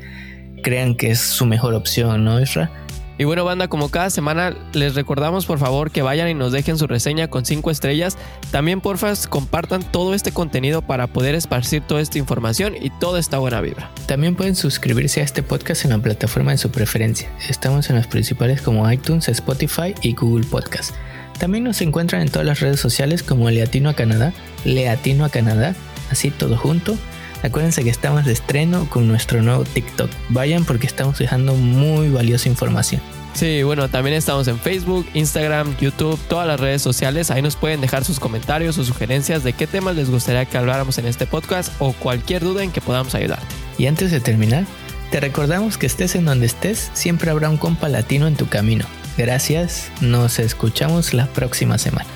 [0.63, 2.69] crean que es su mejor opción, ¿no, Israel?
[3.17, 6.77] Y bueno, banda, como cada semana les recordamos por favor que vayan y nos dejen
[6.77, 8.17] su reseña con 5 estrellas.
[8.51, 13.37] También porfa compartan todo este contenido para poder esparcir toda esta información y toda esta
[13.37, 13.89] buena vibra.
[14.07, 17.29] También pueden suscribirse a este podcast en la plataforma de su preferencia.
[17.47, 20.93] Estamos en las principales como iTunes, Spotify y Google Podcast.
[21.39, 25.75] También nos encuentran en todas las redes sociales como Leatino a Canadá, Leatino a Canadá,
[26.09, 26.97] así todo junto.
[27.45, 30.09] Acuérdense que estamos de estreno con nuestro nuevo TikTok.
[30.29, 33.01] Vayan porque estamos dejando muy valiosa información.
[33.35, 37.29] Sí, bueno, también estamos en Facebook, Instagram, YouTube, todas las redes sociales.
[37.29, 40.97] Ahí nos pueden dejar sus comentarios o sugerencias de qué temas les gustaría que habláramos
[40.97, 43.45] en este podcast o cualquier duda en que podamos ayudarte.
[43.77, 44.65] Y antes de terminar,
[45.11, 48.85] te recordamos que estés en donde estés, siempre habrá un compa latino en tu camino.
[49.19, 52.14] Gracias, nos escuchamos la próxima semana.